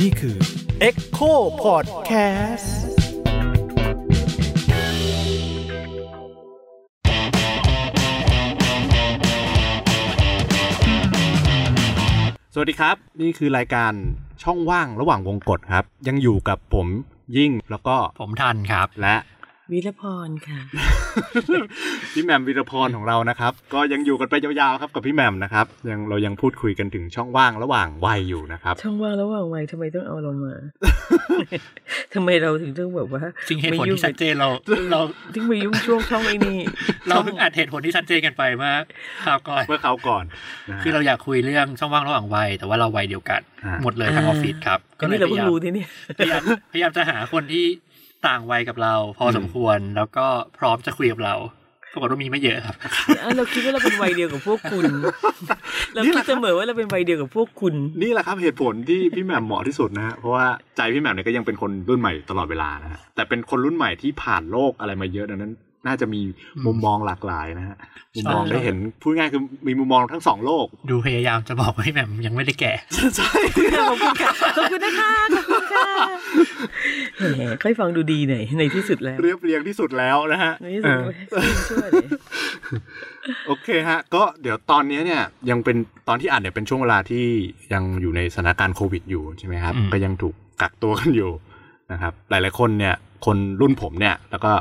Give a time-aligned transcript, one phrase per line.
[0.00, 0.36] นี่คือ
[0.88, 1.32] Echo
[1.64, 2.68] Podcast
[12.54, 13.92] สวัสดีครับ นี่คือรายการ
[14.42, 16.86] ช่องว่างระหว่างวงกฏครับ ยังอยู่กับผม
[17.36, 19.14] ยิ่งแล้วก็ผมทันครับและ
[19.72, 20.60] วิรพรค่ะ
[22.14, 30.54] พี่แหม่มวีรพรของเรานะครับ ก็ยังอยู่กันไปยาวๆครับกับพี่แหม่มนะครับ ยังเรายังพูดคุยกันถึงช่องว่างระหว่างวัยอยู่นะครับ ช่องว่างระหว่างวัยทำไมต้องเอาเรามา
[32.14, 34.48] ทำไมเราถึงต้องแบบว่าจริงเหตุผลไม่ยุ่ที่ชัดเจนเรา
[34.92, 35.00] เรา
[35.34, 36.58] ถึงมายุ่งช่วงช่องไอ้นี่
[37.08, 38.72] เราเพิ่งอัดเหตุผลที่ชัดเจนกันไปเมื่อ
[39.24, 40.24] คราวก่อนเมื่อเขาวก่อน
[40.68, 45.84] นะฮะคือเราอยากคุยเรื่องช่องว่างระหว่างวัยแต่ว่าเราวัยเดียวกันอ่าหมดเลยทั้งออฟฟิศครับอันนี้เราเพิ่งรู้ที่นี่
[46.18, 47.64] พยายามพยายามจะหาคนที่
[48.26, 50.26] ต่างวัยกับเรา พอสมควรแล้วก็
[50.58, 51.34] พร้อมจะคุยกับเรา
[51.92, 52.76] ปรากฏว่ามีไม่เยอะครับ
[53.22, 54.84] อะเราคิดว่าเราเป็นวัยเดียวกับพวกคุณ
[55.94, 65.52] เราคิดเสมอว่าเราเป็นวัยเดียวกับพวกคุณ นี่แหละครับเหตุผลที่พี่แหม่มเหมาะที่สุดนะฮะเพราะว่าใจพี่แหม่มเนี่ยก็ยังเป็นคนรุ่นใหม่ตลอดเวลานะฮะแต่เป็นคนรุ่นใหม่ที่ผ่านโลกอะไรมาเยอะดังนั้น
[65.86, 66.20] น่าจะมี
[66.66, 67.76] มุมมองหลากหลายนะฮะ
[68.16, 72.72] มุมมองใช่ได้เห็นพูดง่ายคือมีมุมมองทั้งสองโลก ดูพยายามจะบอกว่าพี่แหม่มยังไม่ได้แก่
[73.16, 73.30] ใช่
[73.88, 75.86] ขอบคุณค่ะขอบคุณนะคะขอบคุณค่ะ
[77.18, 80.96] แหมค่อยฟังดูดีหน่อยในที่สุดแล้ว เรียบเรียงที่สุดแล้วนะฮะในที่สุด
[81.32, 82.08] เออช่วยเลย
[83.46, 85.76] โอเคฮะ ก็เดี๋ยวตอนนี้เนี่ยยังเป็น
[86.08, 87.24] ตอนที่อ่านเนี่ยเป็นช่วงเวลาที่
[87.72, 91.30] ยังอยู่ในสถานการณ์โควิดอยู่ใช่ไหมครับอืมก็ยังถูกกักตัวกันอยู่
[91.92, 94.52] นะครับ หลาย ๆ คนเนี่ย คนรุ่นผมเนี่ย แล้วก็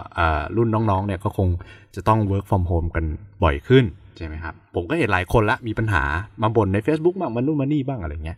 [0.57, 1.47] รุ่นน้องๆเนี่ยก็คง
[1.95, 3.05] จะต้อง work from home กัน
[3.43, 3.85] บ่อยขึ้น
[4.17, 6.03] ใช่ไหมครับ ผมก็เห็นหลายคนละมีปัญหา
[6.41, 8.37] มาบ่นใน Facebook บ้างมานู่นมานี่บ้างอะไรเงี้ย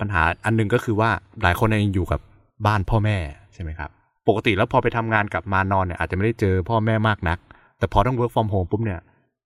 [0.00, 1.10] ปัญหาอันหนึงก็คือว่า
[1.42, 2.20] หลายคนเนี่ยยังอยู่กับ
[2.66, 3.16] บ้านพ่อแม่
[3.54, 3.90] ใช่ไหมครับ
[4.28, 7.38] ปกติแล้วพอไปทำงานกลับมานอนเนี่ยอาจจะไม่ได้เจอพ่อแม่มากนัก
[7.78, 9.00] แต่พอต้อง work from home ปุ๊บเนี่ย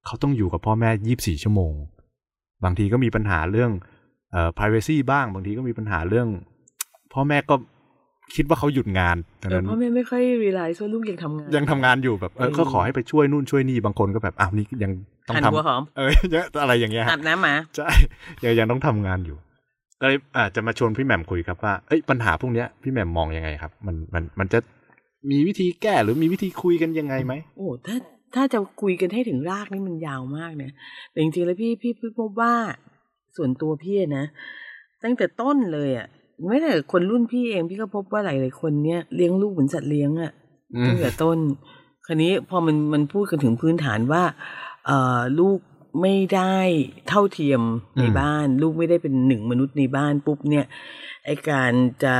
[0.06, 1.72] เขาต้องอยู่กับพ่อแม่ยี่บสี่ชั่วโมง
[2.64, 3.70] บางทีก็มีปัญหาเรื่อง
[4.33, 6.28] เอ่อ privacy บ้าง บางทีก็มีปัญหาเรื่อง
[7.12, 7.55] พ่อแม่ก็
[8.34, 14.92] คิดว่าเขาหยุดงานดังเออนั้นพ่อแม่ไม่ค่อยรีไลซ์ว่าลูกยังทำงาน ยังทำงานอยู่แบบเอออืมก็ขอให้ไปช่วยนู่นช่วยนี่บางคนก็แบบอ้าวนี่ยัง
[15.29, 17.89] ต้องหั่นทำหัวหอมเออยังอะไรอย่างเงี้ยอาฮะบน้ำหมาใช่
[18.45, 19.36] ยังยังต้องทำงานอยู่
[20.01, 24.58] ก็เลยอาจจะมาชวนพี่แหม่มคุยครับว่าเอ้ยปัญหาพวกเนี้ยพี่แหม่มมองยังไงครับ มันมันมันจะ
[25.30, 27.96] มีวิธีแก้หรือมีวิธีคุยกันยังไงไหมโอ้ถ้า
[28.34, 30.73] ถ้าจะคุยกันให้ถึงรากนี่มันยาวมากเนี่ย
[31.11, 32.55] แต่จริงๆแล้วพี่พี่พี่พบว่า
[33.36, 34.24] ส่วนตัวพี่อะนะ
[35.05, 36.07] ตั้งแต่ต้นเลยอะ
[36.42, 40.33] ไม่แต่คนรุ่นพี่เองพี่ก็พบว่าหลายๆคนเนี่ยเลี้ยงลูกเหมือนสัตว์เลี้ยงอะ
[40.74, 41.39] อืมตั้งแต่ต้น
[42.06, 44.22] คราวนี้พอมันมันพูดกันถึงพื้นฐานว่า
[44.86, 45.58] เอ่อลูก
[46.02, 46.56] ไม่ได้
[47.08, 47.61] เท่าเทียม
[47.98, 50.67] ในบ้าน ลูกไม่ได้เป็นหนึ่งมนุษย์ในบ้านปุ๊บเนี่ย
[51.24, 51.72] ไอการ
[52.05, 52.17] จะ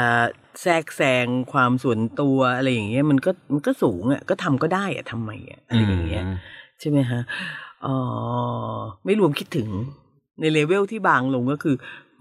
[0.62, 6.25] แทรกแซงความส่วนตัวอะไรอย่างเงี้ยมันก็มันก็สูงอะก็ทำก็ได้อะทำไมอะอะไรอย่างเงี้ย
[6.81, 7.20] ใช่ไหมฮะ
[7.86, 7.96] อ๋อ
[9.04, 9.69] ไม่รวมคิดถึง
[10.41, 11.76] ในเลเวลที่บางลงก็คือ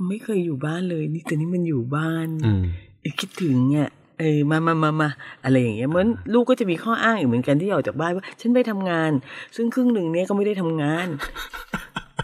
[0.09, 2.63] ไม่เคยอยู่บ้านเลยนี่แต่นี่มันอยู่บ้านอืม
[3.01, 3.89] เอ้ยคิดถึงอะ
[4.19, 5.09] เออมามามามา
[5.43, 9.11] อะไรอย่างเงี้ยเหมือนลูกก็จะมีข้ออ้างอีกเหมือนกันที่ออกจากบ้านว่าฉันไปทำงาน
[9.55, 11.07] ซึ่งครึ่งหนึ่งเนี้ยก็ไม่ได้ทำงาน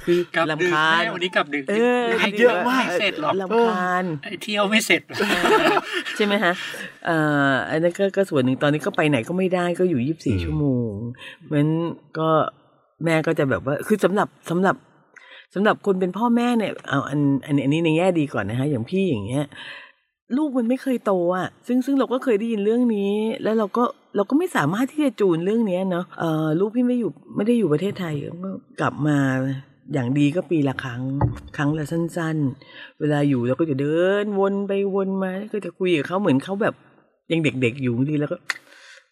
[0.06, 5.02] คือกลับดึกลำคาญแม่วันนี้กลับดึกเออไม่เยอะมากไม่เสร็จหรอกลำคาญไอ้เที่ยวไม่เสร็จ
[6.16, 6.54] ใช่ไหมฮะ
[7.06, 7.18] เอ่
[7.50, 10.92] ออันนั้นก็ก็ส่วนหนึ่งตอนนี้ก็ไปไหนก็ไม่ได้ก็อยู่ยี่บสี่ชั่วโมง
[11.44, 11.72] เพราะฉะนั้น
[12.20, 12.30] ก็
[13.04, 14.76] แม่ก็จะแบบว่า คือสำหรับสำหรับ
[15.54, 19.46] สำหรับคนเป็นพ่อแม่เนี่ยเอาอันอันอันนี้ในแง่ดีก่อนนะฮะอย่างพี่อย่างเงี้ย
[20.38, 23.84] ลูกมันไม่เคยโตอะ ซึ่งซึ่งเราก็เคยได้ยินเรื่องนี้ แล้วเราก็
[24.16, 28.52] เราก็ไม่สามารถที่จะจูนเรื่องเนี้ยเนาะเออลูกพี่ไม่อยู่ไม่ได้อยู่ประเทศไทยก็
[28.82, 29.18] กลับมา
[29.94, 31.02] อย่างดีก็ปีละครั้ง
[31.58, 32.38] ครั้งละสั้น
[32.70, 36.74] ๆ เวลาอยู่เราก็จะเดินวนไปวนมา ก็จะคุยกับเขาเหมือนเขาแบบ
[37.32, 38.38] ยังเด็กๆอยู่บางทีแล้วก็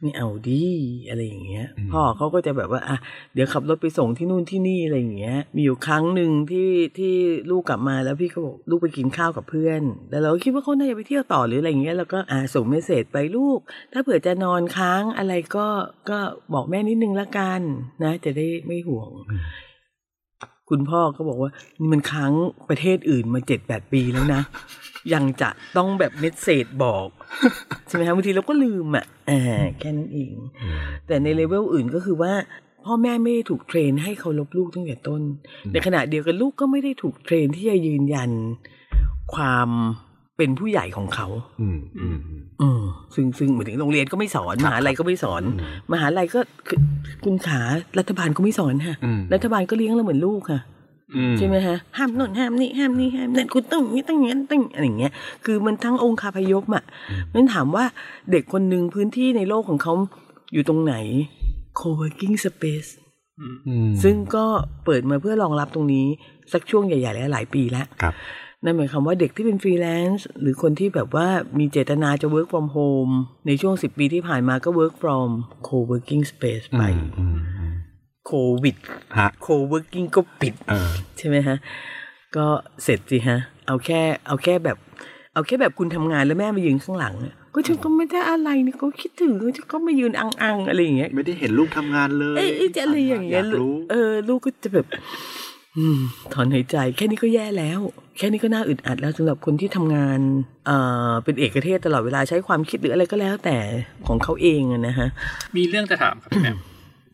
[0.02, 0.66] ไม่เอาดี
[1.09, 2.97] อะไรอย่างเงี้ยอืมพ่อเขาก็จะแบบว่าอะ
[3.34, 7.13] เดี๋ยวขับรถไปส่งที่นู่นที่นี่อะไรอย่างเงี้ย มีอยู่ครั้งหนึ่งที่ที่
[7.50, 13.59] ลูกกลับมาแล้วพี่ก็บอกลูกไปกินข้าวกับเพื่อน แล้วเราก็คิดว่าเขาน่าจะไปเที่ยวต่อหรืออะไรอย่างเงี้ยแล้วก็อ่าส่งเมสเซจไปลูก
[13.94, 15.68] ถ้าเผื่อจะนอนค้างอะไรก็
[16.09, 16.19] ก็
[16.53, 17.62] บอกแม่นิดนึงละกัน
[18.03, 19.12] นะ จะได้ไม่ห่วง
[20.70, 22.34] คุณพ่อก็บอกว่านี่มันค้าง
[22.70, 24.42] ประเทศอื่นมาเจ็ดแปดปีแล้วนะ
[25.14, 27.08] ยังจะต้องแบบ message บอก
[27.88, 30.36] ใช่ไหมคะบางทีเราก็ลืมอะอ่าแค่นั้นเอง
[31.08, 32.34] แต่ในเลเวลอื่นก็คือว่า
[32.86, 35.22] พ่อแม่ไม่ได้ถูก train ให้เคารพลูกตั้งแต่ต้น
[35.72, 38.31] ในขณะเดียวกันลูกก็ไม่ได้ถูก train ที่จะยืนยัน
[39.34, 39.70] ความ
[40.38, 41.28] เป็นผู้ใหญ่ของเขา
[41.62, 42.81] อืมอืมอืมอืม
[43.16, 46.80] ซึ่งซึ่งเหมือนถึงโรงเรียนก็ไม่สอนคมรับหาลัยก็ไม่สอนอืมมหาลัยก็คือ
[47.24, 47.62] คุณขา
[48.00, 50.60] รัฐบาลก็ไม่สอนค่ะอืมรัฐบาลก็เลี้ยงเราเหมือนลูกค่ะ
[51.16, 55.13] อืใช่ไหมฮะห้ามโน่นห้ามนี่ห้ามนี่ห้ามนั่นคุณต้องอย่างนี้ต้องอย่างนี้ต้องอะไรอย่างเงี้ย
[55.45, 56.84] คือมันทั้งองค์คาพยพอะ
[57.34, 57.86] มันถามว่า
[58.31, 59.94] เด็กคนหนึ่งพื้นที่ในโลกของเขา
[60.54, 60.95] อยู่ตรงไหน
[61.80, 62.89] co-working space
[63.68, 64.45] อืมซึ่งก็
[64.86, 66.06] เปิดมาเพื่อรองรับตรงนี้
[66.54, 68.13] สักช่วงใหญ่ ๆ แล้วหลายปีแล้วครับ
[68.63, 71.27] นั่นหมายความว่าเด็กที่เป็นฟรีแลนซ์หรือคนที่แบบว่า
[71.59, 73.13] มีเจตนาจะ work from home
[73.48, 75.27] ในช่วง 10 ปีที่ผ่านมาก็ work from
[75.68, 77.38] co-working space ไปอืมอืม
[78.27, 78.31] โค
[78.63, 78.75] วิด
[79.18, 81.57] ฮะ co-working ก็ปิดเออใช่ไหมฮะ
[82.36, 82.45] ก็
[82.83, 84.77] เสร็จสิฮะ เอาแค่เอาแค่แบบ
[85.33, 95.47] เอาแค่แบบคุณทำงานแล้วแม่มายืนข้างหลังอะก็ฉันก็ไม่ได้อะไรนี่ก็คิดถึงฉันก็มายืนอังๆอะไรอย่างเงี้ยไม่ได้เห็นลูกทำงานเลยเอ้ยเอ้ยจะอะไรอย่างเงี้ยกรู้เออลูกก็จะแบบอืม
[96.33, 97.79] ถอนหายใจ แค่นี้ก็แย่แล้ว
[98.18, 100.19] แค่นี้ก็น่าอึดอัดแล้วสำหรับคนที่ทำงาน
[100.65, 100.77] เอ่
[101.09, 103.57] อเป็นเอกเทศตลอดเวลาใช้ความคิดหรืออะไรก็แล้วแต่
[104.07, 105.07] ของเขาเองอะนะฮะ
[105.57, 106.57] มีเรื่องจะถามครับพี่แหม่ม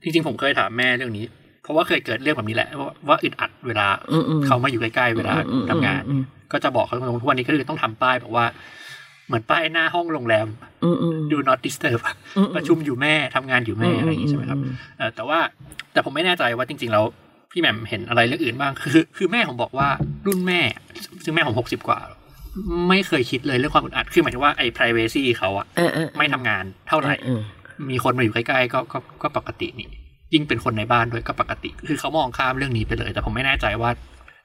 [0.01, 1.25] จริงๆผมเคยถามแม่เรื่องนี้
[1.63, 8.45] เพราะว่าเคยเกิดเรื่องแบบนี้แหละว่าว่าอึดอัดเวลาอืมอืมเขามาอยู่ใกล้ๆเวลาอืมอืมทำงานอืมก็จะบอกเขาตรงๆทุกวันนี้ก็คือต้องทำป้ายบอกว่า
[9.27, 10.48] เหมือนป้ายหน้าห้องโรงแรม
[10.83, 12.00] อืมอืม do not disturb
[12.38, 14.60] อืมประชุมอยู่แม่ทำงานอยู่แม่อะไรอย่างงี้ใช่ไหมครับ
[14.98, 15.39] เอ่อแต่ว่า
[15.94, 17.06] แต่ผมไม่แน่ใจว่าจริง ๆ แล้ว
[17.56, 19.88] พี่แหม่มเห็นอะไรเรื่องอื่นบ้างคือ คือแม่ผมบอกว่า
[20.28, 20.62] รุ่นแม่
[21.24, 22.00] ซึ่งแม่ผมหกสิบกว่า
[22.90, 27.42] ไม่เคยคิดเลยเรื่องความอึดอัดคือหมายถึงว่าไอ้ privacy เขาอะเออเออไม่ทำงานเท่าไหร่เออ
[27.90, 29.88] มีคนมาอยู่ใกล้ๆก็ก็ก็ปกตินี่
[30.34, 33.90] ยิ่งเป็นคนในบ้านด้วยก็ปกติ คือเขามองข้ามเรื่องนี้ไปเลย แต่ผมไม่แน่ใจว่า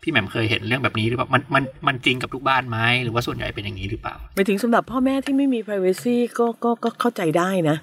[0.02, 7.76] พี่แหม่มเคยเห็นเรื่องแบบนี้หรือเปล่ามันมันมันจริงกับทุกบ้านไหมหรือว่าส่วนใหญ่เป็นอย่างนี้หรือเปล่าไปถึงสำหรับพ่อแม่ที่ไม่มี privacy ก็ก็ก็เข้าใจได้นะ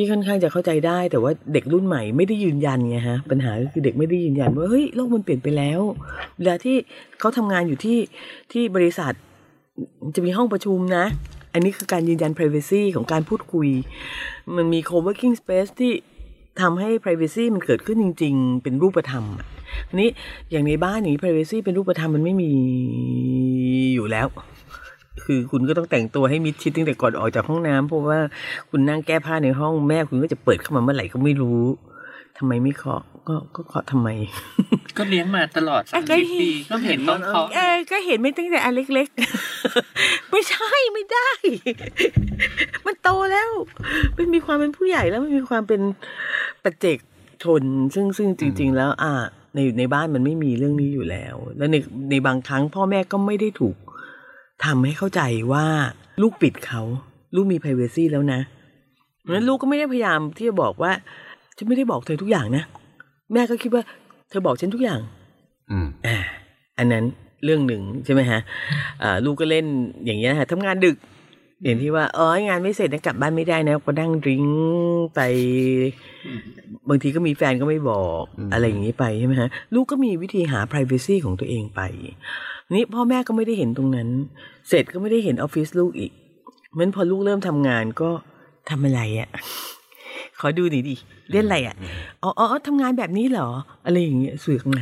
[0.00, 5.80] พี่ค่อนข้างจะเข้าใจได้ แต่ว่าเด็กรุ่นใหม่ไม่ได้ยืนยันไงฮะปัญหาก็คือเด็กไม่ได้ยืนยันว่าเฮ้ยโลกมันเปลี่ยนไปแล้ว
[6.38, 6.76] เวลาที่
[7.20, 7.98] เขาทำงานอยู่ที่
[8.52, 9.12] ที่บริษัท
[10.14, 11.04] จะมีห้องประชุมนะ
[11.52, 13.68] อันนี้คือการยืนยัน privacy ของการพูดคุย
[14.56, 15.92] มันมี co-working space ที่
[16.60, 19.24] ทำให้ privacy มันเกิดขึ้นจริง ๆ เป็นรูปธรรม
[19.88, 20.08] อันนี้
[20.50, 22.52] อย่างในบ้านอย่างนี้ privacy เป็นรูปธรรมมันไม่มี
[23.94, 24.26] อยู่แล้ว
[25.32, 28.18] คือคุณก็ต้องแต่งตัวให้มิดชิดตั้งแต่ก่อนออกจากห้องน้ำเพราะว่า
[28.70, 31.62] คุณนั่งแก้ผ้าในห้องแม่คุณก็จะเปิดเข้ามาเมื่อไหร่ก็ไม่รู้
[32.38, 34.08] ทำไมไม่เคาะก็ก็เคาะทำไม
[34.98, 41.30] ก็เลี้ยงมาตลอดสามก็สิบเห็นปีก็เห็นเขาเขาเออก็เห็นไม่ตั้งแต่อันเล็กๆ ไม่ใช่ไม่ได้
[42.86, 43.50] มันโตแล้ว
[44.16, 45.80] มันมีความเป็นผู้ใหญ่แล้วมันมีความเป็น
[46.64, 46.98] ปัจเจก
[47.42, 47.62] ชน
[47.94, 49.12] ซึ่งซึ่งจริง ๆ แล้ว อ่า
[49.54, 51.76] ในในบ้านมันไม่มีเรื่องนี้อยู่แล้ว แล้วใน
[52.10, 53.76] ในบางครั้งพ่อแม่ก็ไม่ได้ถูก
[54.64, 55.22] ทำให้เข้าใจ
[55.52, 55.66] ว่า
[56.22, 56.82] ลูกปิดเขา
[57.34, 58.40] ลูกมี p r i เวซีแล้วนะ
[59.20, 60.92] เพราะฉะนั้นลูกก็ไม่ได้พยายามที่จะบอกว่า
[61.56, 62.64] ฉันไม่ได้บอกเธอทุกอย่างนะ
[63.32, 63.82] แม่ก็คิดว่า
[64.30, 65.00] เธอบอกฉันทุกอย่าง
[65.70, 66.16] อืมอ่า
[66.78, 67.04] อันนั้น
[67.44, 68.40] เรื่องหนึ่งใช่ไหมฮะ
[69.02, 69.66] อ่าลูกก็เล่น
[70.04, 70.96] อย่างเงี้ยฮะทำงานดึก
[71.62, 74.44] อย่างที่ว่าเอองานไม่เสร็จนะกลับบ้านไม่ได้นะก็นั่งดริ้ง
[75.14, 75.20] ไป
[76.88, 81.80] บางทีก็มีแฟนก็ไม่บอกอืมอะไรอย่างนี้ไปใช่ไหมฮะลูกก็มีวิธีหา p r i เวซีของตัวเองไป
[82.74, 84.08] นี่พ่อแม่ก็ไม่ได้เห็นตรงนั้น
[84.68, 86.12] เสร็จก็ไม่ได้เห็นออฟฟิศลูกอีก
[86.72, 88.10] เหมือนพอลูกเริ่มทำงานก็
[88.70, 89.28] ทำอะไรอะ่ะ
[90.40, 90.96] ขอดูหน่อยดิ
[91.30, 91.76] เล่นอะไรอะ่ะ
[92.22, 93.48] อ๋ออ๋อทำงานแบบนี้เหรอ
[93.84, 94.80] อะไรอย่างเงี้ยเสือกไง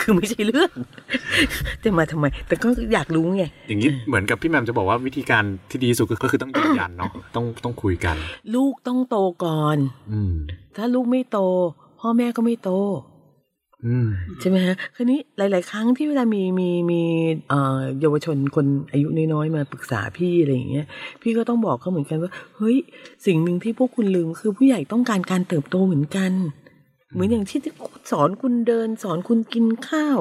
[0.00, 0.70] คือไม่ใช่เรื่อง
[1.84, 8.16] จะมาทำไม แต่ก็อยากรู้ไงอย่างนี้เหมือนกับพี่แหมมจะบอกว่าวิธีการที่ดีที่สุดก็คือต้องยืนยันเนาะต้องต้องคุยกัน
[8.54, 9.78] ลูกต้องโตก่อน
[10.12, 10.34] อืม
[10.76, 11.38] ถ้าลูกไม่โต
[12.00, 12.70] พ่อแม่ก็ไม่โต
[13.86, 14.08] อืม
[14.40, 17.02] ใช่ไหมฮะคราวนี้หลาย ๆ ครั้งที่เวลามีมีมี
[17.48, 20.86] เอ่อเยาวชนคนอายุน้อยๆมาปรึกษาพี่อะไรอย่างเงี้ย
[21.22, 22.76] พี่ก็ต้องบอกเขาเหมือนกันว่า เฮ้ย
[23.26, 26.32] สิ่งหนึ่งที่พวกคุณลืมคือผู้ใหญ่ต้องการการเติบโตเหมือนกัน
[27.12, 27.60] เหมือนอย่างที่
[28.10, 30.20] สอนคุณเดิน สอนคุณกินข้าว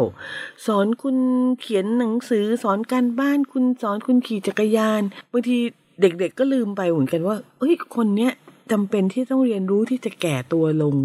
[0.67, 1.17] สอนคุณ
[1.59, 5.01] เขียนหนังสือ สอนการบ้านคุณสอนคุณขี่จักรยาน
[5.31, 5.57] บางที
[6.01, 8.31] เด็กๆก็ลืมไปเหมือนกันว่าเอ้ยคนเนี้ย
[8.71, 10.95] จำเป็นที่ต้องเรียนรู้ที่จะแก่ตัวลง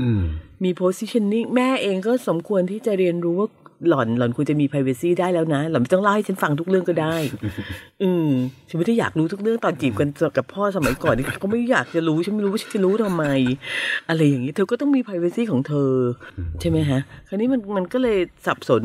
[0.00, 0.22] อืม
[0.62, 3.48] มี positioning แม่เองก็สมควรที่จะเรียนรู้ว่า
[3.88, 7.14] หล่อนหล่อนควรจะมี privacy ได้แล้วนะ หล่อนไม่ต้องเล่าให้ฉันฟังทุกเรื่องก็ได้
[8.02, 8.28] อืม
[8.68, 13.24] ฉันไม่ได้อยากรู้ทุกเรื่องตอนจีบกันกับพ่อสมัยก่อนนี่ก็ไม่อยากจะรู้ฉันไม่รู้ว่าฉันจะรู้ทำไม
[14.08, 15.92] อะไรอย่างนี้เธอก็ต้องมี privacy ของเธอ
[16.60, 18.84] ใช่ไหมฮะ คราวนี้มันมันก็เลยสับสน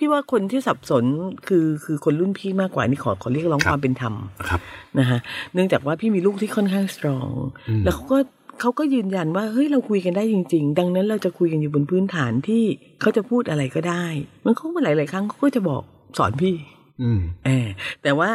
[0.00, 1.04] พี่ว่าคนที่สับสน
[1.48, 4.14] คือคือคนรุ่นพี่มากกว่านี่ขอขอเรียกร้องครับความเป็นธรรม
[4.48, 4.60] ครับ
[4.98, 5.18] นะคะ
[5.54, 7.30] เนื่องจากว่าพี่มีลูกที่ค่อนข้างสตรอง
[7.68, 8.18] อืมแล้วเขาก็
[8.60, 12.64] เขาก็ยืนยันว่าเฮ้ยเราคุยกันได้จริง ๆ ดังนั้นเราจะคุยกันอยู่บนพื้นฐานที่
[13.00, 14.04] เขาจะพูดอะไรก็ได้
[14.44, 15.82] มันเขามาหลาย ๆ ครั้งเขาก็จะบอก
[16.18, 16.54] สอนพี่
[17.02, 17.66] อืมเออ
[18.02, 18.30] แต่ว่า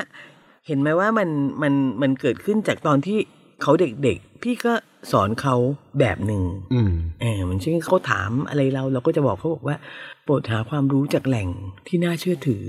[0.68, 1.30] เห็นไหมว่ามัน
[1.62, 3.18] มันมันเกิดขึ้นจากตอนที่
[3.64, 3.72] เขา
[4.04, 4.74] เด็กๆ พี่ก็
[5.12, 5.56] สอนเขา
[6.00, 6.44] แบบหนึ่ง
[6.74, 9.78] อืมเออเหมันเช่นเขาถามอะไรเรา เราก็จะบอกเขาบอกว่า
[10.24, 11.50] โปรดหาความรู้จากแหล่ง
[11.88, 12.66] ที่น่าเชื่อถือ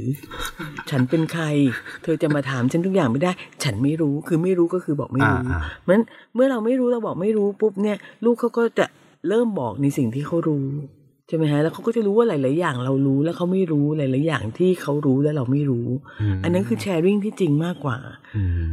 [0.91, 1.45] ฉันเป็นใคร
[2.03, 3.33] เธอจะมาถามฉันทุกอย่างไม่ได้
[3.65, 8.87] ฉันไม่รู้คือไม่รู้ก็คือบอกไม่รู้อ่าเพราะฉะนั้นเมื่อเราไม่รู้เราบอกไม่รู้ปุ๊บเนี่ย ลูกเขาก็จะ
[9.29, 10.67] เริ่มบอกในสิ่งที่เขารู้
[11.29, 15.87] ใช่ไหมฮะแล้วเขาก็จะรู้ว่าหลาย ๆ อย่างเรารู้แล้วเขาไม่รู้หลาย ๆ อย่างที่เขารู้แล้วเราไม่รู้
[16.35, 17.99] มอันนั้นคือแชร์ริ่งที่จริงมากกว่า
[18.37, 18.71] อืม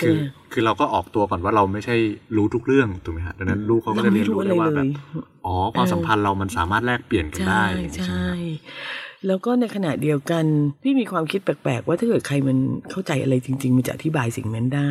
[0.00, 0.16] คือ
[0.52, 1.96] คือเราก็ออกตัวก่อนว่าเราไม่ใช่
[2.36, 4.86] รู้ทุกเรื่องถูกไหมฮะดังนั้นลูกเขาก็จะเรียนรู้ได้ว่าแบบ
[5.46, 7.64] อ๋อความสัมพันธ์เรามันสามารถแลกเปลี่ยนกันได้
[7.94, 8.30] ใช่ใช่
[9.26, 10.44] แล้วก็ในขณะเดียวกัน
[10.82, 12.56] พี่มีความคิดแปลกๆ ว่าถ้าเกิดใครมัน
[12.90, 14.90] เข้าใจอะไรจริง ๆ มันจะอธิบายสิ่งนั้นได้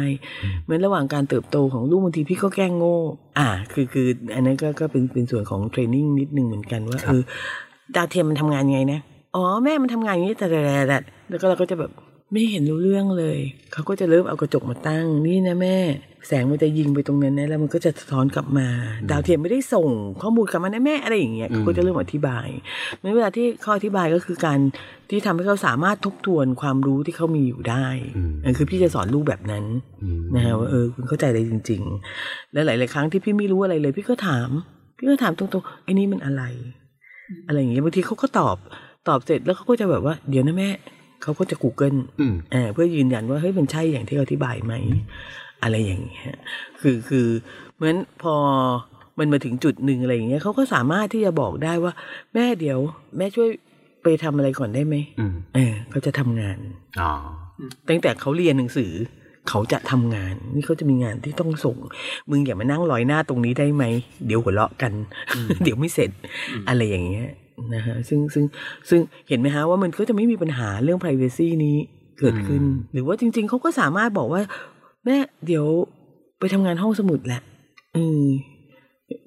[0.63, 2.97] เหมือนระหว่างการเติบโตของลูกบางทีพี่ก็แกล้งโง่
[3.39, 7.21] อ่า คือคืออันนั้นก็ก็เป็นเป็นส่วนของเทรนนิ่งนิดนึงเหมือนกันว่าเออ
[7.95, 8.99] ดาวเทียมมันทำงานยังไงนะ
[9.35, 10.59] อ๋อแม่มันทำงานอย่างนี้แต่แต่
[11.29, 11.91] แล้วก็เราก็จะแบบ
[12.31, 13.39] ไม่เห็นรู้เรื่องเลย
[13.73, 15.77] เขาก็จะเริ่มเอากระจกมาตั้ง นี่นะแม่
[16.27, 18.67] แสงมันจะยิงไปตรงนั้นนะแล้วมันก็จะสะท้อนกลับมา
[19.09, 19.89] ดาวเทียมไม่ได้ส่ง
[20.21, 22.47] ข้อมูลกลับมานะแม่อะไรอย่างเงี้ยเขาก็จะเริ่มอธิบาย
[23.01, 24.59] ในเวลาที่เขาอธิบายก็คือการ
[25.09, 27.87] ที่ทำให้เขาสามารถทบทวนความรู้ที่เขามีอยู่ได้
[28.57, 29.65] คือพี่จะสอนลูกแบบนั้น
[30.35, 31.81] นะฮะว่าเออคุณเข้าใจอะไรจริง
[32.17, 34.49] ๆ และหลาย ๆ ครั้งที่พี่ไม่รู้อะไรเลย พี่ก็ถาม
[34.97, 36.43] พี่ก็ถามตรงๆไอ้นี่มันอะไร
[37.47, 38.57] อะไรอย่างเงี้ยบางทีเขาก็ตอบ
[39.07, 40.69] ตอบเสร็จแล้วเขาก็จะแบบว่า เดี๋ยวนะแม่
[41.21, 41.97] เขาก็จะ Google
[42.53, 44.73] อ่าเพื่อยืนยันว่าเฮ้ยมันใช่อย่างที่เขาอธิบายไหม
[45.63, 46.29] อะไรอย่างเงี้ย
[46.81, 47.27] คือคือ
[47.75, 48.35] เหมือนพอ
[49.19, 51.93] มันมาถึงจุดหนึ่งอะไรอย่างเงี้ยเขาก็สามารถที่จะบอกได้ว่า
[52.33, 52.79] แม่เดี๋ยว
[53.17, 53.49] แม่ช่วย
[54.03, 54.95] ไปทำอะไรก่อนได้ไหม
[55.55, 56.57] เออเขาจะทำงาน
[57.01, 57.11] อ๋อ
[57.89, 58.91] ตั้งแต่เขาเรียนหนังสือ
[59.49, 61.77] เขาจะทำงาน นี่เขาจะมีงานที่ต้องส่ง
[62.29, 63.83] มึงอย่ามานั่งลอยหน้าตรงนี้ได้ไหม
[64.25, 64.93] เดี๋ยวหัวเราะกัน
[65.63, 66.11] เดี๋ยวไม่เสร็จ
[66.69, 67.27] อะไรอย่างเงี้ย
[67.75, 68.45] นะฮะซึ่งซึ่ง
[68.89, 68.99] ซึ่ง
[69.29, 71.77] เห็นไหมฮะว่ามันก็จะไม่มีปัญหาเรื่อง p r i เวซีนี้
[72.19, 72.61] เกิดขึ้น
[72.93, 74.41] หรือว่าจริง ๆเขาก็สามารถบอกว่า
[75.05, 75.65] แม่เดี๋ยว
[76.39, 77.41] ไปทำงานห้องสมุดแหละ
[77.97, 78.23] อืม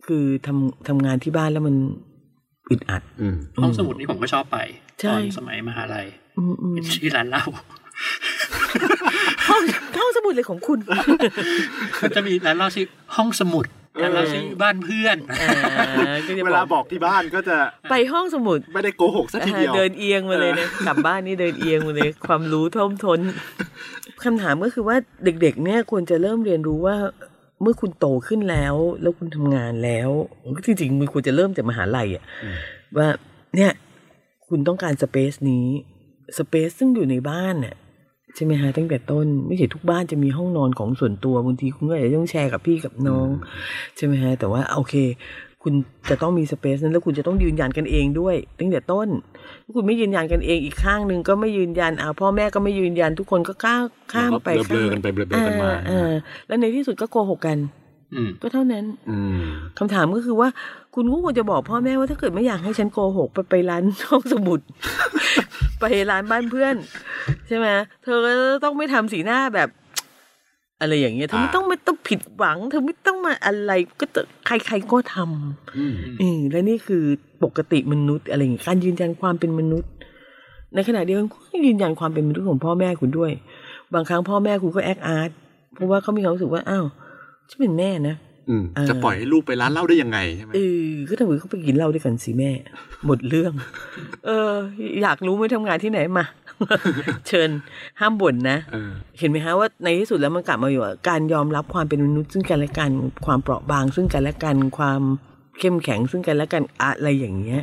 [0.06, 1.74] คือทำทำงานที่บ้านแล้วมัน
[2.70, 3.02] อึดอัด
[3.62, 4.58] ห้องสมุดนี่ผมก็ชอบไป
[5.08, 6.06] ตอนสมัยมหาลัย
[6.74, 7.44] เป็นชื่อร้านเล่า
[9.48, 9.62] ห้อง
[9.98, 10.78] ห้องสมุดเลยของคุณ
[12.02, 12.86] มันจะมีร้านเล่าชื่อ
[13.16, 15.16] ห้องสมุด แต่เราซื้อบ้านเพื่อน
[16.46, 17.56] เวลาบอกที่บ้านก็จะ
[17.90, 23.20] ไปห้องสมุดไม่ได้โกหกสักทีเดียวเดินเอียงมาเลยนะกลับบ้านนี่เดินเอียงมาเลยความรู้ท่วมท้น
[24.24, 26.96] คำถามก็คือว่าเด็ก ๆ เนี่ยควรจะเริ่มเรียนรู้ว่า
[27.62, 30.10] เมื่อคุณโตขึ้นแล้ว แล้วคุณทำงานแล้ว
[30.66, 32.24] จริงๆมันควรจะเริ่มจากมหาลัยอะ
[32.98, 33.08] ว่า
[33.56, 33.72] เนี่ย
[34.48, 35.66] คุณต้องการสเปซนี้
[36.38, 37.74] สเปซซึ่งอยู่ในบ้านเนี่ย
[38.34, 43.28] ใช่ไหมฮะตั้งแต่ต้นไม่ใช่ทุกบ้านจะมีห้องนอนของส่วนตัวบางทีคุณก็อาจจะต้องแชร์กับพี่กับน้อง
[43.96, 44.94] ใช่ไหมฮะแต่ว่าโอเค
[45.62, 45.74] คุณ
[46.10, 49.08] จะต้องมีสเปซนั้นแล้วคุณจะต้องยืนยันกันเองด้วย ตั้งแต่ต้น
[49.76, 55.70] คุณไม่ยืนยันกันเองอีกข้างหนึ่งก็ไม่ยืนยันอ่าพ่อแม่ก็ไม่ยืนยันทุกคนก็ก้าวข้ามไปเบลอกันไปเบลอกันมา
[56.46, 57.58] แล้วในที่สุดก็โกหกกัน
[58.42, 58.84] ก็เท่านั้น
[59.78, 60.48] คำถามก็คือว่า
[60.94, 64.60] คุณก็ควรจะบอกพ่อแม่ว่าถ้าเกิดไม่อยากให้ฉันโกหกไปไปร้านห้องสมุด
[65.80, 66.74] ไปร้านบ้านเพื่อน
[67.48, 67.66] ใช่ไหม
[68.02, 68.18] เธอ
[68.64, 69.68] ต้องไม่ทำสีหน้าแบบ
[70.80, 74.04] อะไรอย่างเงี้ยเธอไม่ต้องไม่ต้องผิดหวัง เธอไม่ต้องมาอะไรก็
[74.46, 77.04] ใครๆก็ทำอืมและนี่คือ
[77.44, 79.90] ปกติมนุษย์อะไรอย่างการยืนยันความเป็นมนุษย์
[80.74, 83.32] ในขณะเดียวกันก็ยืนยันความเป็นมนุษย์ของพ่อแม่คุณด้วย
[83.94, 85.30] บางครั้งพ่อแม่คุณก็แอคอาร์ต
[85.74, 86.84] เพราะว่าเขามีความรู้สึกว่าอ้าว
[87.48, 88.16] ฉันเป็นแม่นะ
[88.88, 92.50] จะปล่อยให้ลูกไปร้านเหล้าได้ยังไงใช่ไหมเออก็ทำไมเขาไปกินเหล้าด้วยกันสิแม่
[93.06, 93.52] หมดเรื่อง
[94.26, 94.52] เออ
[95.02, 96.24] อยากรู้ไหมทำงานที่ไหนมา
[97.28, 97.50] เชิญ
[98.00, 98.58] ห้ามบ่นนะ
[99.18, 102.90] เห็นไหมฮะว่าในที่สุดแล้วมันกลับมาอยู่การยอมรับความเป็นมนุษย์ซึ่งกันและกัน
[103.26, 105.02] ความเปราะบาง ซึ่งกันและกันความ
[105.58, 107.60] เข้มแข็งซึ่งกันและกันอะไรอย่างเงี้ย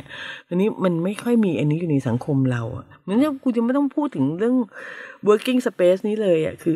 [0.48, 4.56] อันนี้มันไม่ค่อยมีอันนี้อยู่ในสังคมเราอะเหมือนกับกูจะไม่ต้องพูดถึงเรื่อง
[5.28, 6.74] working space นี้เลยอะคือ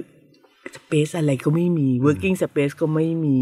[0.74, 3.38] สเปซอะไรก็ไม่มี working space ก็ไม่มี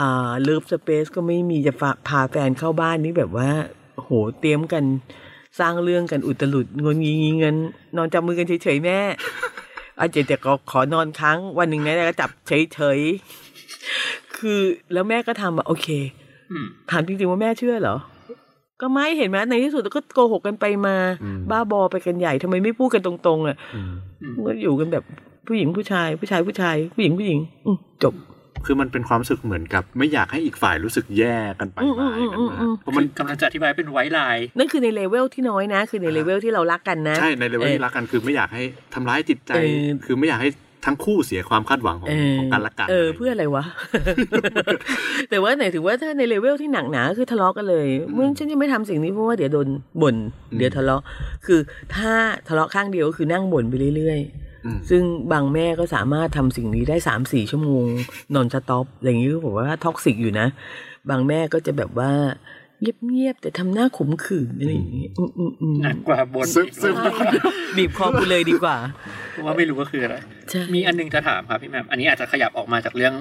[0.00, 1.72] อ่าเลิฟสเปซก็ไม่มีจะ
[2.08, 3.48] พาแฟนเข้าบ้านนี่แบบว่า
[3.96, 4.84] โหเตรียมกัน
[5.60, 7.56] สร้างเรื่องกันอุตลุดเงินงี้เงิน
[7.96, 8.98] นอนจับมือกันเฉยๆแม่
[9.98, 14.60] อาจจะแต่ก็ขอนอนค้างวันหนึ่งแม่ก็จับเฉยๆคือ
[14.92, 15.88] แล้วแม่ก็ทำอะโอเค
[16.90, 17.96] ถามจริงๆว่าแม่เชื่อเหรอ
[18.80, 20.96] ก็ไม่เห็นไหมในที่สุดก็โกหกกันไปมา
[21.50, 23.56] บ้าบอไปกันใหญ่ทำไมไม่พูดกันตรงๆอะ
[24.46, 25.04] ก็อยู่กันแบบ
[25.48, 27.38] ผู้หญิงผู้ชาย ผู้ชายผู้ชาย ผู้หญิงผู้หญิง
[28.04, 28.14] จบ
[28.66, 38.62] คือมันเป็นความรู้สึกเหมือนกับ ไม่อยากให้อีกฝ่ายรู้สึกแย่กันไปมากันมาเพราะมันกำลังจะอธิบายเป็น white lieนั่นคือในเลเวลที่น้อยนะ คือในเลเวลที่เรารักกันนะใช่ในเลเวลที่รักกันคือไม่อยากให้
[38.94, 39.52] ทำร้ายจิตใจ
[40.04, 40.50] คือไม่อยากให้
[40.86, 43.64] ทั้งคู่เสียความคาดหวังของของกันและกันเออเพื่ออะไรวะ
[45.30, 49.68] แต่ว่าไหนถือว่าถ้าในเลเวลที่หนักหนาคือทะเลาะกันเลยมึงฉันจะไม่ทำสิ่งนี้เพราะว่าเดี๋ยวโดน
[50.02, 50.16] บ่น
[50.58, 51.02] เดี๋ยวทะเลาะ
[51.46, 51.60] คือ
[51.96, 52.12] ถ้า
[52.48, 54.20] ทะเลาะข้างเดียวก็คือนั่งบ่นไปเรื่อย
[54.90, 57.84] ซึ่งบางแม่ก็สามารถทำสิ่งนี้ได้สามสี่ชั่วโมง
[58.34, 60.46] nonstop อะไรอย่างนี้ก็บอกว่า toxic อยู่นะ
[61.10, 62.12] บางแม่ก็จะแบบว่า
[62.80, 65.06] เงียบๆแต่ทำหน้าขมขื่นอะไรอย่างนี้
[65.82, 66.96] หนักกว่าบ่นซึม
[67.76, 68.76] บีบคอกูเลยดีกว่า
[69.44, 70.16] ว่าไม่รู้ว่าคืออะไร
[70.74, 73.14] มีอันนึงจะถามครับพี่แม่อันนี้อาจจะขยับออกมาจากเรื่อง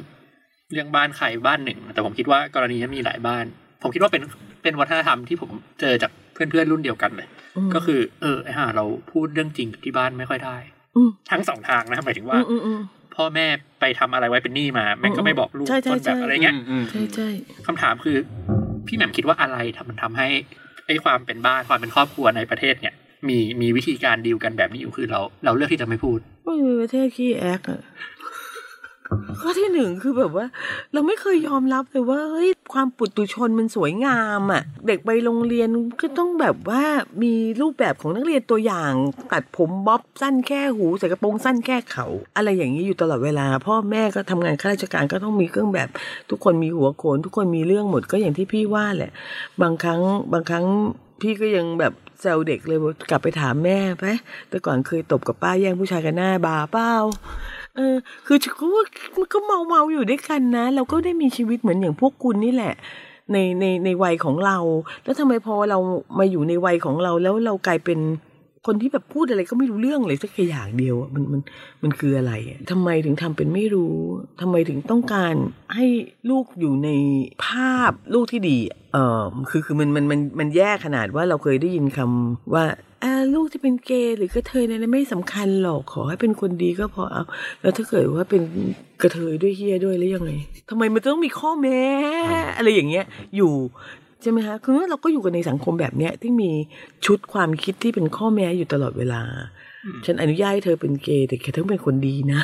[0.73, 3.45] เรื่องบ้านใครบ้านหนึ่ง แต่ผมคิดว่ากรณีนี้มีหลายบ้าน
[3.81, 4.23] ผมคิดว่าเป็น
[4.63, 5.49] เป็นวัฒนธรรมที่ผม
[5.81, 7.27] เจอจากเพื่อนๆรุ่นเดียวกันเลย
[7.73, 10.57] ก็คือ เออไอ้ห่าเราพูดเรื่องจริงที่บ้านไม่ค่อยได้
[11.31, 12.39] ทั้งสองทางนะหมายถึงว่า
[13.15, 13.47] พ่อแม่
[13.79, 17.29] ไปทำอะไรไว้เป็นหนี้มา แม่งก็ไม่บอกลูกใช่ใช่ต้นแบบใช่อะไรเงี้ยอืมใช่ใช่
[17.67, 18.17] คำถามคือ
[18.87, 20.27] พี่แหม่มคิดว่าอะไรทำมันทำให้
[20.87, 22.93] ไอ้ความเป็นบ้านความเป็นครอบครัวในประเทศเนี่ย
[23.29, 27.81] มีมีวิธีการดีลกันแบบนี้อยู่คือเรา เราเลือกที่จะไม่พูดก็มีประเทศขี้แอคอะ
[29.39, 30.45] ข้อที่หนึ่งคือแบบว่า
[30.93, 35.69] เราไม่เคยยอมรับเลยว่าเฮ้ยความปุถุชนมันสวยงามอะเด็กไปโรงเรียน
[36.01, 36.83] ก็ต้องแบบว่า
[37.23, 38.91] มีรูปแบบของนักเรียนตัวอย่าง
[39.31, 45.89] ตัดผมบ๊อบสั้นแค่หูใส่กระโปรงสั้นแค่เขา อะไรอย่างนี้อยู่ตลอดเวลา พ่อแม่ก็ทำงานข้าราชการก็ต้องมีเครื่องแบบ
[46.29, 49.11] ทุกคนมีหัวโขน ทุกคนมีเรื่องหมดก็อย่างที่พี่ว่าแหละ
[49.61, 50.01] บางครั้ง
[50.33, 50.65] บางครั้ง
[51.21, 54.05] พี่ก็ยังแบบแซวเด็กเลยว่ากลับไปถามแม่ไป
[54.49, 56.91] แต่ก่อนเคยตบกับป้าแย่งผู้ชายกันหน้าบาเปล่า
[57.75, 58.83] เออ คือก็ว่า
[59.15, 62.73] มันก็เมาเมาอยู่ด้วยกันนะ เราก็ได้มีชีวิตเหมือนอย่างพวกคุณนี่แหละ
[63.31, 64.57] ในในในวัยของเรา
[65.03, 65.79] แล้วทำไมพอเรา
[66.19, 67.99] มาอยู่ในวัยของเราแล้วเรากลายเป็น
[68.65, 71.41] คนที่แบบพูดอะไรก็ไม่รู้เรื่องเลยสักอย่างเดียวอะมันมัน
[71.83, 73.95] มันคืออะไรอะทำไมถึงทำเป็นไม่รู้
[74.41, 75.33] ทำไมถึงต้องการ
[75.75, 75.85] ให้
[76.29, 76.89] ลูกอยู่ใน
[77.45, 78.57] ภาพลูกที่ดี
[78.93, 82.84] เออคือคือมันมันมันมันแย่ขนาดว่าเราเคยได้ยินคำว่าอ่า
[83.33, 87.23] ลูกจะเป็นเกย์หรือกะเทยเนี่ยไม่สำคัญหรอกขอให้เป็นคนดีก็พอเอา
[87.61, 88.41] แล้วถ้าเกิดว่าเป็น
[89.01, 90.31] กะเทยด้วยเหี้ยด้วยแล้วยังไง
[90.69, 91.81] ทำไมมันต้องมีข้อแม้
[92.57, 93.53] อะไรอย่างเงี้ย อยู่
[94.21, 96.51] ใช่ไหมคะคือว่าเราก็อยู่กันในสังคมแบบเนี้ยที่มี
[97.05, 99.21] ชุดความคิดที่เป็นข้อแม้อยู่ตลอดเวลา
[100.05, 102.41] ฉันอนุญาตให้เธอเป็นเกย์แต่แค่ต้องเป็นคนดีนะ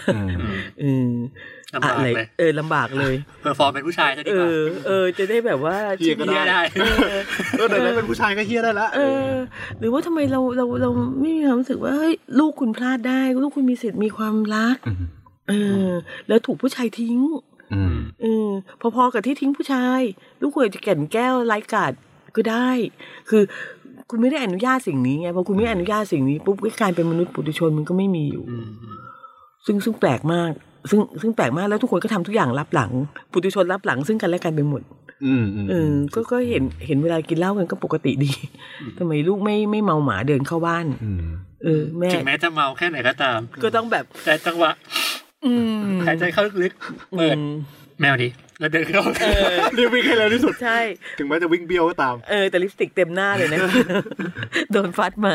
[0.83, 1.11] อืม
[1.60, 6.61] เออลำบากอะไรเลยเออลำบากเลย perform เป็นผู้ชายจะดีเอกว่าอเออจะได้แบบว่าเฮียก็เฮียได้
[7.09, 7.23] เออ
[7.59, 9.31] ก็ไหนๆเป็นผู้ชายก็เฮียได้ละเออ
[9.79, 10.89] หรือว่าทำไมเราเราเรา
[11.21, 14.97] ไม่มีความรู้สึกว่าเฮ้ยลูกคุณพลาดได้ ลูกคุณมีสิทธิ์มีความรักอืม
[15.49, 15.53] เอ
[15.87, 15.89] อ
[16.27, 17.17] แล้วถูกผู้ชายทิ้ง
[17.73, 18.49] อืมเออ
[18.95, 20.01] พอๆกับที่ทิ้งผู้ชาย
[20.41, 21.93] ลูกควรจะแก่นแก้วไร้กาด
[22.35, 22.69] ก็ได้
[23.29, 23.43] คือ
[24.09, 28.67] คุณไม่ได้อนุญาตสิ่งนี้ไงพอคุณไม่อนุญาตสิ่งนี้ปุ๊บก็กลายเป็นมนุษย์ปุถุชนมันก็ไม่มีอยู่อืม
[29.65, 30.51] ซึ่งซึ่งแปลกมาก
[30.89, 32.91] ซึ่งซึ่งแปลกมากแล้วทุกคนก็ทำทุกอย่างรับหลัง
[33.31, 34.81] ปุถุชนรับหลังซึ่งกันและกันไปหมด
[35.25, 38.31] อืมอืมเออก็ก็เห็นเห็นเวลากินเหล้ากันก็ปกติดี
[38.97, 41.25] ทำไมลูกไม่ไม่เมาหมาเดินเข้าบ้านอืม
[41.63, 44.71] เออแม่ถึงแม้จะเมาแค่ไหนก็ตาม ก็ต้องแบบแต่จังหวะ
[45.45, 45.53] อื
[45.91, 47.51] มหายใจเข้าลึกๆเปิดอืม
[48.01, 50.79] แมวดิแล้ว เดินเข้าเออเรียกวิ่งให้เร็วที่สุด ใช่
[51.17, 53.59] ถึงแม้จะวิ่งเบี้ยวก็ตาม เออ แต่ลิปสติกเต็มหน้าเลยนะ
[54.71, 55.33] โดนฟัดมา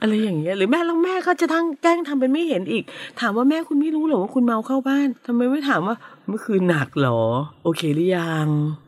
[0.00, 2.84] อะไรอย่างเงี้ย หรือแม่แล้วแม่ก็จะทั้งแกล้งทำเป็นไม่เห็นอีก
[3.20, 5.96] ถามว่าแม่คุณไม่รู้เหรอว่าคุณเมาเข้าบ้านทำไมไม่ถามว่า
[6.28, 7.20] เมื่อคืนหนักเหรอ
[7.64, 8.46] โอเคหรือยัง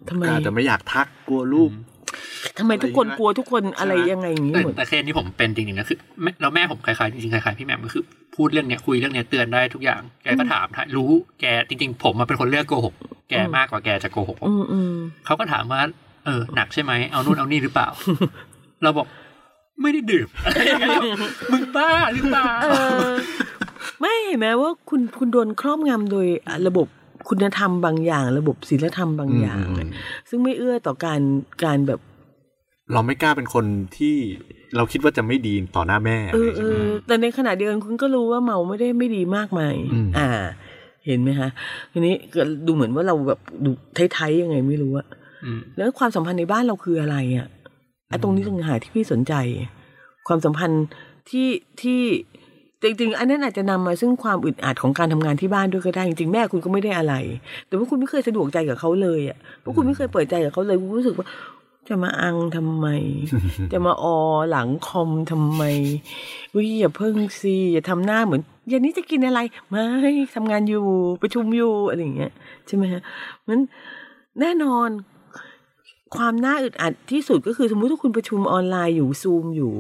[0.09, 1.71] ทำไมอาจจะไม่อยากทักกลัวลูก
[2.59, 8.03] ทำไมทุกคนอะไรอย่างเงี้ยกลัวทุกคนอะไรใช่ไหมยังไงอย่างงี้แต่หมดแต่เคสนี้ผมเป็นจริงๆนะคือแม่แล้วแม่ผมคล้ายๆจริงๆคล้ายๆพี่แหม่มก็คือ
[8.37, 12.95] พูดเรื่องเนี้ยคุยเรื่องเนี้ยเตือนได้ทุกอย่างแกก็ถามถามรู้แกจริง ๆ ผมมาเป็นคนเลือกโกหก
[13.31, 14.95] แกมากกว่าแกจะโกหกผมอืมอืม
[15.27, 15.81] เขาก็ถามว่า
[16.25, 17.89] เออหนักใช่ไหมเอานู่นเอานี่หรือเปล่า
[18.83, 19.07] เราบอก
[19.83, 20.29] ไม่ได้ดื่ม
[21.53, 22.69] มึงบ้าหรือเปล่าเอ
[23.09, 23.11] อ
[24.01, 26.27] ไม่เห็นไหมว่าคุณคุณโดนครอบงำโดย
[26.67, 26.87] ระบบ
[27.29, 29.91] คุณธรรมบางอย่าง ระบบศีลธรรมบางอย่างอืม
[30.29, 31.21] ซึ่งไม่เอื้อต่อการ
[31.65, 32.01] การแบบ
[32.93, 33.65] เราไม่กล้าเป็นคน
[33.97, 34.15] ที่
[34.77, 40.29] เราคิดว่าจะไม่ดีต่อหน้าแม่เอออะไรเอใช่ไหมอแต่ในขณะเดียวกันคุณก็รู้ว่าเมาไม่ได้ไม่ดีมากมายอืมอ่า
[41.07, 41.49] เห็นไหมคะ
[41.93, 43.71] ทีนี้ก็ดูเหมือนว่าเราแบบดู
[44.13, 45.07] ไทยๆยังไงไม่รู้อะ
[45.45, 47.47] อืมแล้วความสัมพันธ์ในบ้านเราคืออะไรอะ
[48.09, 49.35] ไอ้ตรงนี้ต่างหากที่พี่สนใจ
[50.29, 50.85] ความสัมพันธ์
[51.31, 51.49] ที่
[51.83, 52.01] ที่
[52.85, 57.15] จริงๆ อันนั้นอาจจะนำมาซึ่งความอึดอัดของการทำงานที่บ้านด้วยก็ได้จริงๆแม่คุณก็ไม่ได้อะไร
[57.67, 61.27] แต่ว่าคุณไม่เคยสะดวกใจกับเขาเลยอะเพราะคุณไม่เคยเปิดใจกับเขาเลยคุณรู้สึกว่า
[61.89, 62.87] จะมาอังทำไม
[63.73, 64.17] จะมาออ
[64.51, 65.63] หลังคอมทำไม
[66.55, 70.85] วิอย่าเพิ่งสิอย่าทำหน้าเหมือนเย็นนี้จะกินอะไรไม่ทำงานอยู่
[71.23, 72.33] ประชุมอยู่อะไรอย่างเงี้ย
[72.67, 73.03] ใช่ไหมฮะ
[73.49, 73.59] มัน
[74.41, 74.89] แน่นอน
[76.17, 79.73] ความน่าอึดอัดที่สุดก็คือสมมุติว่าคุณประชุมออนไลน์อยู่ซูมอยู่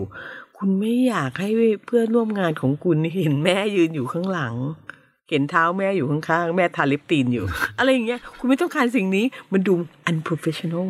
[0.66, 1.50] คุณไม่อยากให้
[1.86, 4.54] เพื่อนร่วมงานของคุณเห็นแม่ยืนอยู่ข้างหลัง
[5.30, 7.44] เห็นเท้าแม่อยู่ข้างๆ แม่ทาลิปตีนอยู่
[7.78, 9.72] อะไรอย่างเงี้ย คุณไม่ต้องการสิ่งนี้ มันดู
[10.10, 10.86] unprofessional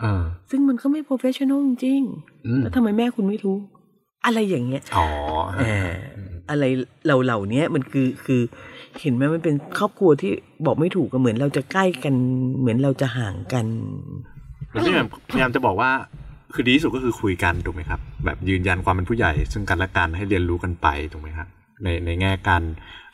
[0.00, 2.02] เออซึ่งมันก็ไม่ professional จริง
[2.46, 3.56] อืมๆแล้วทำไมแม่คุณไม่รู้
[4.26, 5.06] อะไรอย่างเงี้ย อ๋อ
[5.58, 5.90] เอ่อ
[6.50, 6.64] อะไร
[7.04, 8.40] เหล่าเหล่านี้มันคือคือ
[9.00, 10.32] เห็นไหมมันเป็นครอบครัวที่
[10.66, 12.14] บอกไม่ถูกก็เหมือนเราจะใกล้กัน
[12.58, 13.66] เหมือนเราจะห่างกัน
[14.70, 15.90] แล้วพี่แหม่มพยายามจะบอกว่า
[16.54, 21.48] คือดีที่สุดก็คือคุยกันถูกไหมครับ แบบยืนยันความเป็นผู้ใหญ่ ซึ่งกันและกันให้เรียนรู้กันไปถูกไหมครับ
[21.82, 22.62] ในในแง่การ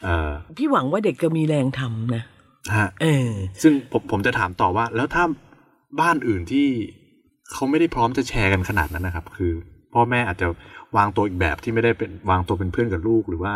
[0.03, 2.23] เอ่อพี่หวังว่าเด็กจะมีแรงทำนะ
[2.77, 3.31] ฮะเออ
[3.62, 5.25] ซึ่งผมผมจะถามต่อว่า แล้วถ้า
[6.01, 6.66] บ้านอื่นที่
[7.53, 9.53] เขาไม่ได้พร้อมจะแชร์กันขนาดนั้นนะครับ คือ
[9.94, 10.47] พ่อแม่อาจจะ
[10.97, 13.53] วางตัวอีกแบบที่ไม่ได้เป็นวางตัวเป็นเพื่อนกับลูกหรือว่า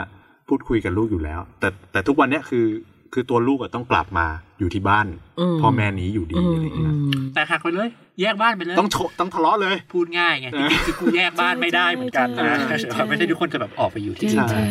[0.49, 2.67] พูดคุยกับลูกอยู่แล้ว แต่แต่ทุกวันเนี้ยคือ
[3.13, 4.27] คือตัวลูกอะต้องกลับมา
[4.59, 5.07] อยู่ที่บ้าน
[5.41, 7.89] อืมพ่อแม่หนี้อยู่ดีอืมอะไรอย่างอืเงี้ยมแต่หักไปเลย
[8.21, 14.67] แยกบ้านไปเลยต้องโชต้องทะเลาะเลย พูดง่ายไงจริงๆคือกูแยกบ้านไม่ได้เหมือนกันนะใช่ใช่ใช่ไม่ใช่ทุกคนจะแบบออกไปอยู่ที่ใช่นั่นใช่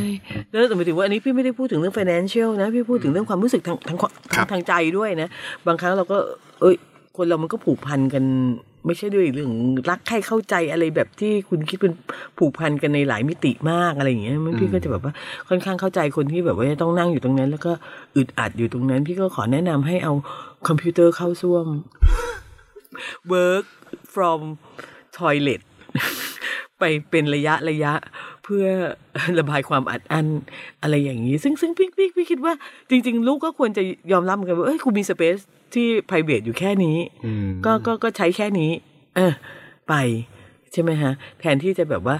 [0.50, 3.98] แล้วแต่หมายถึงว่าอันนี้พี่ไม่ได้พูดถึงเรื่อง financial นะพี่พูดถึงเรื่องความรู้สึกทางทาง
[4.34, 5.30] ทางทางใจด้วยนะ
[5.68, 6.18] บางครั้งเราก็
[6.62, 6.76] เอ้ย
[7.18, 8.24] คนเรามันก็ผูกพันกัน
[8.86, 9.52] ไม่ใช่ด้วยเรื่อง
[9.90, 11.94] รักใครเข้าใจอะไรแบบที่คุณคิดเป็น
[12.38, 15.14] ผูกพันกันในหลายมิติมากอะไรอย่างเงี้ยมันพี่ก็จะแบบว่า
[15.50, 17.72] ค่อนข้างเข้าใจคนที่แบบว่าต้องนั่งอยู่ตรงนั้น แล้วก็
[18.16, 20.14] อึดอัดอยู่ตรงนั้น พี่ก็ขอแนะนำให้เอา
[20.68, 21.66] คอมพิวเตอร์เข้าซ่วม
[23.34, 23.66] work
[24.14, 24.40] from
[25.18, 25.62] toilet
[26.80, 27.94] ไปเป็นระยะระยะ
[28.44, 28.66] เพื่อ
[29.40, 30.28] ระบายความอัดอั้น
[30.82, 32.54] อะไรอย่างนี้ ซึ่งซึ่งพี่พี่พี่คิดว่า
[32.90, 35.38] จริง ๆ ลูกก็ควรจะยอมรับเหมือนกันว่าเอ้ยกูมีสเปซ
[35.74, 38.72] ที่ private อยู่แค่นี้อืมก็ก็ก็ใช้แค่นี้
[39.16, 39.34] เออ
[39.90, 39.94] ไป
[40.74, 42.16] ใช่ไหมฮะ แทนที่จะแบบว่า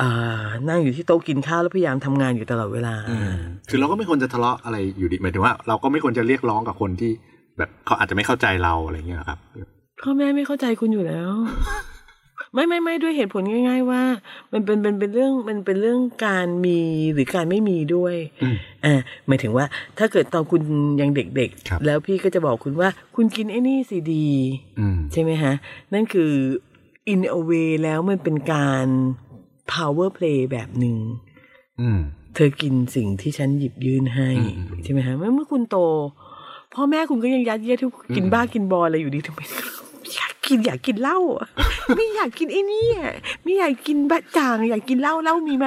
[0.00, 3.34] อ่านั่งอยู่ที่โต๊ะกินข้าวแล้วพยายามทำงานอยู่ตลอดเวลาอืม
[3.70, 7.12] คือเราก็ไม่ควรจะทะเลาะอะไรอยู่ดีหมายถึงว่า เราก็ไม่ควรจะเรียกร้องกับคนที่
[7.58, 9.38] แบบเขาอาจจะไม่เข้าใจเราอะไรเงี้ยครับ
[10.02, 11.30] พ่อแม่ไม่เข้าใจคุณอยู่แล้ว
[12.54, 14.02] ไม่ไม่ไม่ด้วยเหตุผลง่าย ๆ ว่า
[14.52, 16.80] มันเป็นเป็นเป็นเรื่องมันเป็นเรื่องการมี
[17.14, 18.94] หรือการไม่มีด้วยอืมอ่า
[19.26, 19.64] หมายถึงว่า
[19.98, 20.62] ถ้าเกิดตอนคุณ
[21.00, 24.28] ยังเด็กครับๆแล้วพี่ก็จะบอกคุณว่า คุณกินไอ้นี่สิดี
[24.78, 25.52] อืมใช่ไหมฮะ
[25.92, 26.32] นั่นคือ
[27.12, 28.86] in a way แล้วมันเป็นการ
[29.72, 30.96] power play แบบหนึ่ง
[31.80, 31.98] อืม
[32.34, 35.76] เธอกินสิ่งที่ฉันหยิบยื่นให้อืมอืมใช่ไหมฮะเมื่อเมื่อคุณโต
[36.74, 39.40] พ่อแม่คุณก็ยังยัดเยียดที่กินบ้ากินบออะไรอยู่ดีทำไม
[40.14, 41.48] อยากกินอยากกินเหล้าอะ
[41.96, 45.66] ไม่อยากกินไอ้นี่อะไม่อยากกินบะจ่าง อยากกินเหล้าเหล้ามีไหม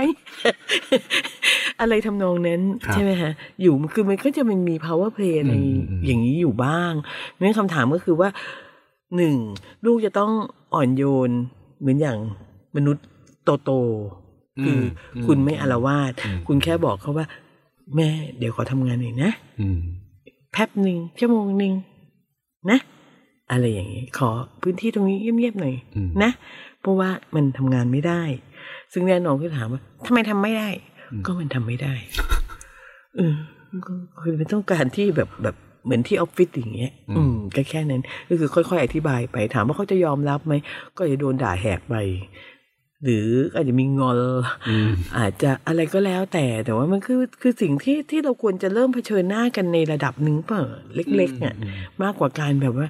[1.79, 6.93] อะไรทำนองนั้นครับใช่ไหมฮะอยู่คือมันก็จะมันมี power play ในอืมอืมอย่างนี้อยู่บ้าง
[7.41, 8.29] นั่นคำถามก็คือว่า
[9.15, 9.36] หนึ่ง
[9.86, 10.32] ลูกจะต้อง
[10.73, 11.32] อ่อนโยน
[11.79, 12.17] เหมือนอย่าง
[12.75, 13.06] มนุษย์
[13.43, 14.79] โตโตๆคือ
[15.15, 17.25] อมคุณไม่อารวาสอืมคุณแค่บอกเขาว่า
[17.95, 19.79] แม่เดี๋ยวขอทำงานหน่อยนะอืม
[20.51, 21.73] แป๊บหนึ่งชั่วโมงหนึ่ง
[22.69, 22.79] นะ
[23.51, 24.29] อะไรอย่างนี้ขอ
[24.62, 26.32] พื้นที่ตรงนี้เงียบๆหน่อยอืมนะ
[26.82, 28.21] เพราะว่ามันทำงานไม่ได้
[28.93, 30.69] ซึ่งแน่นอนก็ถามว่าทำไมทำไม่ได้
[31.12, 31.93] อืมก็มันทำไม่ได้
[33.15, 33.36] เออ
[33.86, 40.53] ก็คือมันต้องการที่แบบแบบเหมือนที่ออฟฟิศอย่างเงี้ย อืมก็แค่นั้น ก็คือค่อยๆ อธิบายไป ถามว่าเขาจะยอมรับไหม
[40.97, 41.95] ก็จะโดนด่าแหกไป
[43.03, 44.15] หรืออาจจะมีงอน
[44.69, 50.62] อืมอาจจะอะไรก็แล้วแต่แต่ว่ามันคือคือสิ่งที่ที่เราควรจะเริ่มเผชิญหน้ากันในระดับหนึ่งเปล่า
[50.95, 51.56] เล็กๆอะ
[52.03, 52.88] มากกว่าการแบบว่า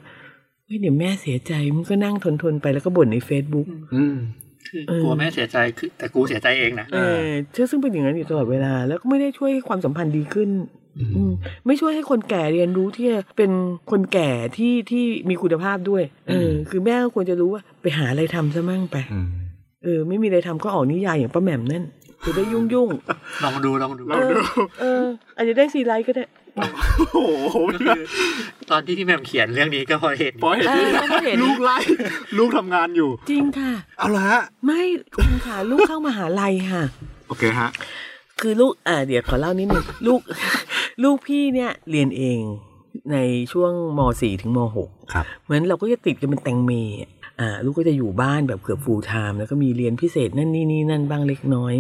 [0.74, 4.16] เฮ้ยเดี๋ยวแม่เสียใจมันก็นั่งทนทนๆไปแล้วก็บ่นใน Facebook อืม
[4.68, 7.20] คือเออกลัวแม่เสียใจคือแต่กูเสียใจเองนะเออ
[7.54, 10.50] เชื่อซึ่งเป็นอย่างนั้นอยู่ตลอดเวลา แล้วก็ไม่ได้ช่วยให้ความสัมพันธ์ดีขึ้น
[11.16, 11.32] อืม
[11.66, 13.52] ไม่ช่วยให้คนแก่เรียนรู้ที่จะเป็น
[13.92, 19.28] คนแก่ที่ที่มีคุณภาพด้วยเออคือแม่ก็ควรจะรู้ว่าไปหาอะไรทำซะมั่งไปอืม
[19.84, 21.84] เออ ไม่มีอะไรทำก็ออกนิยายอย่างป้าแหม่มนั่น
[22.26, 22.90] จะได้ยุ่งยุ่ง
[23.44, 24.32] ลองดูลองดูๆเออ
[24.80, 25.04] เออ
[25.36, 26.24] อาจจะได้ซีไลท์ก็ได้
[26.56, 28.02] โอ้โหก็คือ
[28.70, 31.78] ตอนที่พี่แหมมเขียนเรื่องนี้ก็พอเห็นปล่อยเออเราก็เห็นลูกไล่
[32.38, 34.82] ลูกทำงานอยู่ จริงค่ะ เอาละฮะไม่
[35.16, 36.84] คุณค่ะลูกเข้ามหาลัยค่ะ
[37.28, 37.70] โอเคฮะ
[38.42, 40.22] คือลูกอ่าเดี๋ยวขอเล่านิดนึงลูก
[41.04, 42.40] ลูกพี่เนี่ยเรียนเอง
[43.12, 43.18] ใน
[43.52, 46.72] ช่วงม .4 ถึงม .6 ครับ เหมือนเราก็จะติดกันเป็นแตงเม
[47.40, 51.76] อะอ่าลูกก็จะอยู่บ้านแบบเกือบฟูลไทม์แล้วก็มีเรียนพิเศษนั่นนี่นี่นั่นบ้างเล็กน้อย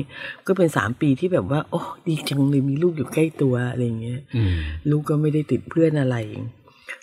[0.48, 4.56] ก็เป็นสามปีที่แบบว่า โอ้ดีจังเลยมีลูกอยู่ใกล้ตัวอะไรอย่างเงี้ยอืม
[4.90, 6.18] ลูกก็ไม่ได้ติดเพื่อนอะไร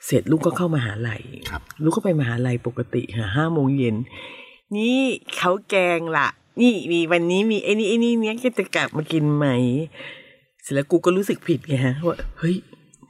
[0.07, 3.97] เสร็จลูกก็เข้ามาหาลัยครับลูกก็ไปมหาลัยปกติค่ะห้าโมงเย็น
[4.77, 5.01] นี่
[5.37, 6.29] เขาแกงละ
[6.61, 9.47] นี่มีวันนี้มีไอ้นี่ไอ้นี่เนี้ยก็จะกลับมากินไหม
[10.63, 12.57] เสร็จแล้วกูก็รู้สึกผิดไงฮะว่าเฮ้ย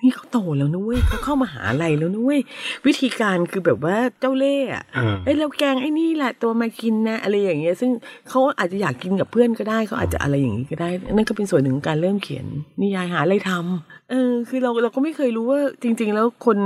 [0.03, 2.41] นี่เขาโตแล้วนะเว้ยเขาเข้ามาหาลัยแล้วนะเว้ย
[2.87, 7.91] วิธีการคือแบบว่าเจ้าเล่ห์อะเออเอ้ยเราแกงไอ้นี่แหละตัวมากินนะอะไรอย่างเงี้ย ซึ่ง
[8.29, 12.47] เขาอาจจะอยากกินกับเพื่อนก็ได้เขาอาจจะอะไรอย่างนี้ก็ได้ นั่นก็เป็นส่วนหนึ่งของการเริ่มเขียน
[12.83, 16.59] นิยายหาอะไรทำเออ คือเราเราก็ไม่เคยรู้ว่าจริง ๆ แล้วคน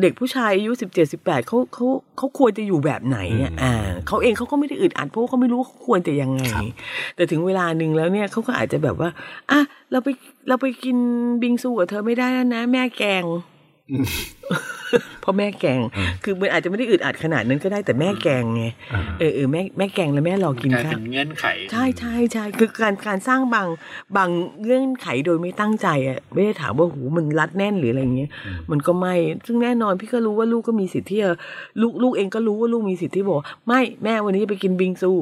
[0.00, 3.74] เด็กผู้ชายอายุสิบเจ็ดสิบแปดเขาเขาเขาควรจะอยู่แบบไหนอะอืมอ่า
[4.08, 6.42] เขาเองเขาก็ไม่ได้อึดอัดเพราะว่าเขาไม่รู้ว่าเขาควรจะยังไง
[7.16, 9.10] แต่ถึงเวลาหนึ่งแล้วเนี่ยเขาก็อาจจะแบบว่า
[9.50, 10.08] อะเราไป
[10.48, 10.96] เราไปกิน
[11.42, 13.59] บิงซูกับเธอไม่ได้แล้วนะ แม่แกงอืม
[15.20, 23.68] เพราะแม่แกงอืมคือมันอาจจะไม่ได้อึดอัดขนาดนั้นก็ได้แต่แม่แกงไงอ่าเออเออแม่แม่แกงแล้วแม่รอกินกลายข้าเป็วนเงื่อนไข ใช่ใช่ใช่คือการการสร้างบาง
[24.16, 24.30] บาง
[24.62, 29.14] เงื่อนไขโดยไม่ตั้งใจอะไม่ได้ถามว่าหูมันรัดแน่นหรืออะไรเงี้ยอืมมันก็ไม่
[29.46, 31.30] ซึ่งแน่นอนพี่ก็รู้ว่าลูกก็มีสิทธิ์ที่จะ
[31.80, 35.12] ลูกลูกเองก็รู้ว่าลูกมีสิทธิ์ที่บอกว่าไม่แม่วันนี้จะไปกินบิงซู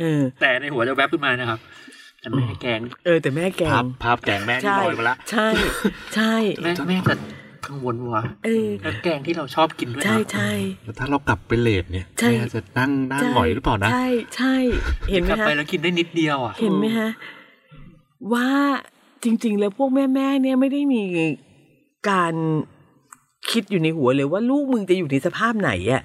[0.00, 1.58] เออ แต่ในหัวจะแวบขึ้นมานะครับ
[2.20, 5.48] แต่แม่แกง เออแต่แม่แกภาพงภาพแกงแม่ที่ใช่ลอยมาละใช่
[6.14, 7.14] ใช่แม่แม่จะ
[7.66, 10.52] กังวลวะเออแล้วแกงที่เราชอบกินด้วยนะใช่ใช่
[10.84, 14.54] แล้วถ้าเรากลับไปเลทเนี่ยใช่แม่จะนั่งนั่งหงอยหรือเปล่านะ ใช่ใช่
[15.10, 17.10] เห็นไหมกลับฮะไปแล้วกินได้นิดเดียวอะเห็นไหมฮะ
[18.32, 18.48] ว่า
[19.24, 21.02] จริง ๆ แล้วพวกแม่ๆเนี่ยไม่ได้มี
[22.10, 22.34] การ
[23.50, 26.02] คิดอยู่ในหัวเลยว่าลูกมึงจะอยู่ในสภาพไหนอะ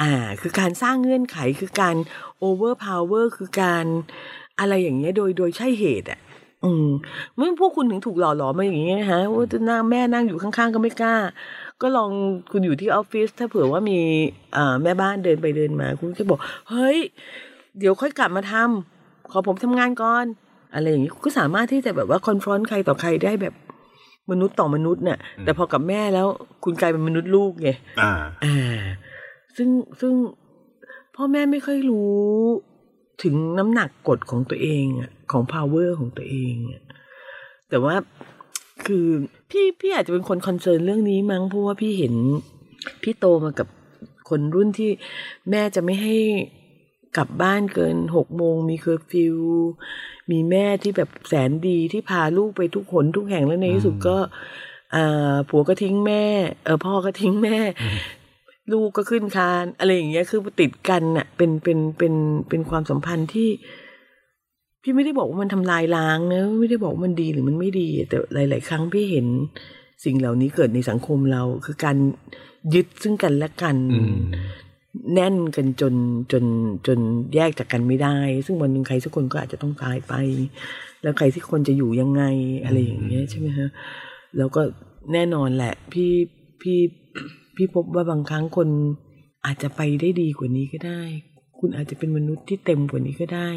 [0.00, 1.96] อ่า คือการสร้างเงื่อนไขคือการ
[2.38, 3.84] overpower คือการ
[4.58, 6.20] อะไรอย่างเงี้ยโดยโดยใช่เหตุอะ
[6.64, 6.88] อืม
[7.36, 11.16] เมื่อพวกคุณถึงถูกหล่อหลอมมาอย่างเงี้ยฮะว่าจะนั่งแม่นั่งอยู่ข้างๆก็ไม่กล้า
[11.82, 12.10] ก็ลอง
[12.50, 13.98] คุณอยู่ที่ออฟฟิศถ้าเผื่อว่ามี
[14.56, 16.38] อ่าแม่บ้านเดินไปเดินมา คุณจะบอก
[16.70, 16.98] เฮ้ย
[17.78, 20.26] เดี๋ยวค่อยกลับมาทำขอผมทำงานก่อน
[20.74, 23.54] อะไรอย่างนี้ก็สามารถที่จะแบบว่า confront ใครต่อใครได้แบบ
[24.30, 26.26] มนุษย์ต่อมนุษย์เนี่ยแต่พอกับแม่แล้ว
[26.64, 28.12] คุณกลายเป็นมนุษย์ลูกไงอ่า
[28.44, 28.80] อ่า
[29.56, 29.68] ซึ่ง
[30.00, 30.12] ซึ่ง
[31.16, 32.22] พ่อแม่ไม่ค่อยรู้
[33.22, 36.82] ถึงน้ำหนักกฎของตัวเองอะ ของ power ของตัวเองอะ
[37.70, 37.94] แต่ว่า
[38.86, 39.06] คือ
[39.50, 42.14] พี่พี่อาจจะเป็นคน concern เรื่องนี้มั้งเพราะว่าพี่เห็น
[43.02, 43.68] พี่โตมากับ
[44.28, 44.90] คนรุ่นที่
[45.50, 46.16] แม่จะไม่ให้
[47.16, 49.36] กลับบ้านเกินหกโมงมีเคอร์ฟิว
[50.30, 54.16] มีแม่ที่แบบแสนดีที่พาลูกไปทุกหนทุกแห่งแล้วในที่สุดก็
[54.94, 56.24] อ่าผัวก็ทิ้งแม่
[56.64, 57.58] เออพ่อก็ทิ้งแม่
[58.72, 62.14] ลูกก็ขึ้นคาน อะไรอย่างเงี้ยคือติดกันน่ะเป็นเป็นเป็น
[62.48, 63.48] เป็นความสัมพันธ์ที่
[64.84, 69.26] พี่ไม่ได้บอกว่ามันทำลายล้างนะไม่ได้บอกว่ามันดีหรือมันไม่ดี แต่หลาย ๆ ครั้งพี่เห็น
[70.04, 71.96] สิ่งเหล่านี้เกิดในสังคมเรา คือการ
[72.74, 74.16] ยึดซึ่งกันและกันอืม
[75.14, 75.94] แน่นกันจน
[76.32, 76.44] จน
[76.86, 76.98] จน
[77.34, 78.16] แยกจากกันไม่ได้
[78.46, 80.14] ซึ่งวันหนึ่งใครสักคนก็อาจจะต้องตายไป
[81.02, 82.22] แล้วใครสักคนจะอยู่ยังไง
[82.64, 83.68] อะไรอย่างเงี้ยใช่ไหมฮะ
[84.36, 84.62] แล้วก็
[85.12, 86.12] แน่นอนแหละ พี่
[86.62, 86.78] พี่
[87.56, 88.68] พี่พบว่าบางครั้งคน
[89.46, 91.02] อาจจะไปได้ดีกว่านี้ก็ได้
[91.58, 93.48] คุณอาจจะเป็นมนุษย์ที่เต็มกว่านี้ก็ได้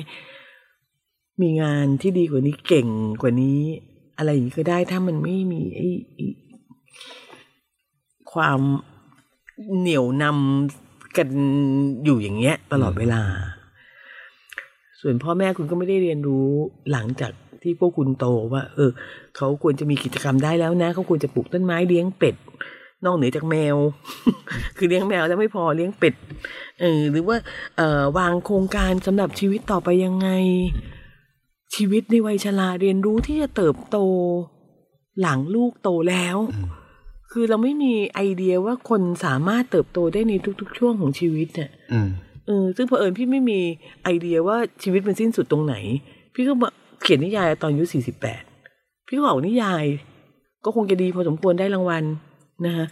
[1.41, 2.87] มีงานที่ดีกว่านี้เก่ง
[3.21, 3.61] กว่านี้
[4.17, 5.87] อะไรอย่างนี้ก็ได้ถ้ามันไม่มีไอ้
[8.33, 8.59] ความ
[9.79, 11.29] เหนียวนำกัน
[12.03, 13.21] อยู่อย่างเงี้ย ตลอดเวลา
[15.01, 16.49] ส่วนพ่อแม่คุณก็ไม่ได้เรียนรู้
[16.91, 17.31] หลังจาก
[17.63, 18.91] ที่พวกคุณโตว่า เออ
[19.37, 22.35] เขาควรจะมีกิจกรรมได้แล้วนะ เขาควรจะปลูกต้นไม้เลี้ยงเป็ด
[23.05, 23.75] นอกเหนือจากแมว
[24.77, 26.13] คือเลี้ยงแมวแล้วไม่พอเลี้ยงเป็ด
[26.81, 27.37] เออหรือว่า
[27.77, 30.29] เออวางโครงการสำหรับชีวิตต่อไปยังไง
[31.75, 33.97] ชีวิตในวัยชราเรียนรู้ที่จะเติบโต
[35.21, 36.37] หลังลูกโตแล้ว
[37.31, 42.09] คือเราไม่มีไอเดียว่าคนสามารถเติบโตได้ในทุก ๆ ช่วงของชีวิตเนี่ยอืม
[42.47, 43.59] เออซึ่งเผอิญพี่ไม่มี
[44.03, 45.75] ไอเดียว่าชีวิตมันสิ้นสุดตรงไหน
[46.33, 46.69] พี่ก็มา
[47.01, 48.41] เขียนนิยายตอนอายุสี่สิบแปด
[49.07, 49.83] พี่ก็ออกนิยาย
[50.65, 52.03] ก็คงจะดีพอสมควรได้รางวัล
[52.65, 52.87] นะฮะ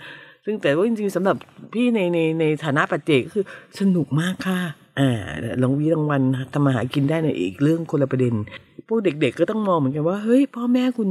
[0.45, 1.35] ซึ่งแต่ว่าจริงๆสำหรับ
[1.73, 3.45] พี่ในในในฐานะปัจเจกก็คือ
[3.79, 4.59] สนุกมากค่ะ
[4.99, 5.09] อ่า
[5.61, 6.21] รางวีรางวัล
[6.53, 8.33] ทำมาหากินได้ในยอีกเรื่องคนละประเด็น
[8.87, 11.09] พวกเด็กๆก็ต้องมองเหมือนกันว่า เฮ้ย พ่อแม่คุณ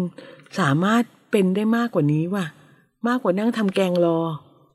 [0.61, 2.45] สามารถเป็นได้มากกว่านี้ว่ะ
[3.09, 4.19] มากกว่านั่งทำแกงรอ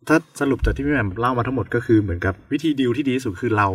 [0.07, 3.67] ถ้าสรุปจากที่พี่แหม่มเล่ามาทั้งหมดก็คือเหมือนกับวิธีดีลที่ดีที่สุดคือเรา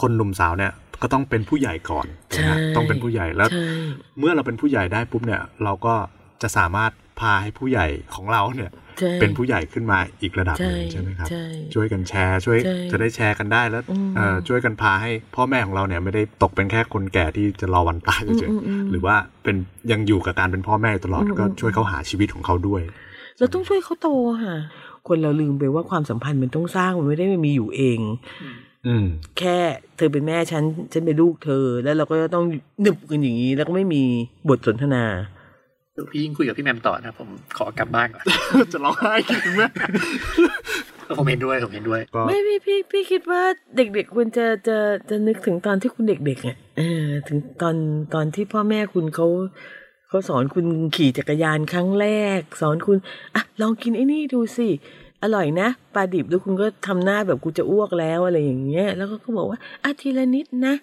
[0.00, 0.72] คนหนุ่มสาวเนี่ย
[1.02, 3.62] ก็ต้องเป็นผู้ใหญ่ก่อนใช่นะฮะต้องเป็นผู้ใหญ่แล้วใช่
[4.18, 5.94] เมื่อเราเป็นผู้ใหญ่ได้ปุ๊บเนี่ย เราก็
[6.42, 6.90] จะสามารถ
[7.20, 19.56] พาให้ผู้ใหญ่ของเราเนี่ยใช่เป็นผู้ใหญ่ขึ้นมาอีกระดับหนึ่งใช่ใช่ไหมครับใช่ช่วยกันแชร์ ช่วยใช่จะได้แชร์กันได้แล้วอืมเอ่อช่วยกันพาให้พ่อแม่ของเราเนี่ยไม่ได้ตกเป็นแค่คนแก่ที่จะรอวันตายเฉยอืมอืมอืมๆหรือว่าเป็น
[19.92, 22.82] ยังอยู่กับการเป็นพ่อแม่ตลอดอืมก็อืมช่วยเขาหาชีวิตของเขาด้วย
[23.38, 24.08] เราต้องช่วยเขาโต
[24.44, 24.56] ค่ะ
[25.08, 27.98] คนเราลืมไปว่าความสัมพันธ์มันต้องสร้างมันไม่ได้มีอยู่เอง
[28.86, 29.06] อืม
[29.38, 29.56] แค่
[29.96, 32.44] เธอเป็นแม่ฉัน ฉันเป็นลูกเธอ แล้วเราก็ต้อง
[32.80, 34.02] หนึบกันอย่างนี้ แล้วก็ไม่มี
[34.48, 35.04] บทสนทนา
[36.10, 38.24] พี่ยิ่งคุยกับพี่แมมต่อนะผมขอกลับบ้านก่อน
[38.72, 39.62] จะร้องไห้กินไหม
[41.18, 43.42] ผมเห็นด้วยผมเห็นด้วยก็ไม่พี่พี่พี่คิดว่า
[43.76, 44.76] เด็กๆควรจะจะ
[45.10, 47.76] จะนึกถึงตอนที่คุณเด็กๆอะเออถึงตอน
[48.14, 49.26] ตอนที่พ่อแม่คุณเขา
[50.08, 52.06] เขาสอนคุณขี่จักรยานครั้งแร
[52.38, 52.98] ก สอนคุณ
[53.34, 54.68] อะลองกินไอ้นี่ดูสิ
[55.22, 60.74] อร่อยนะปลาดิบแล้วคุณก็ทำหน้าแบบกูจะอ้วกแล้วอะไรอย่างเงี้ย แล้วก็ก็บอกว่าอะทีละนิดนะ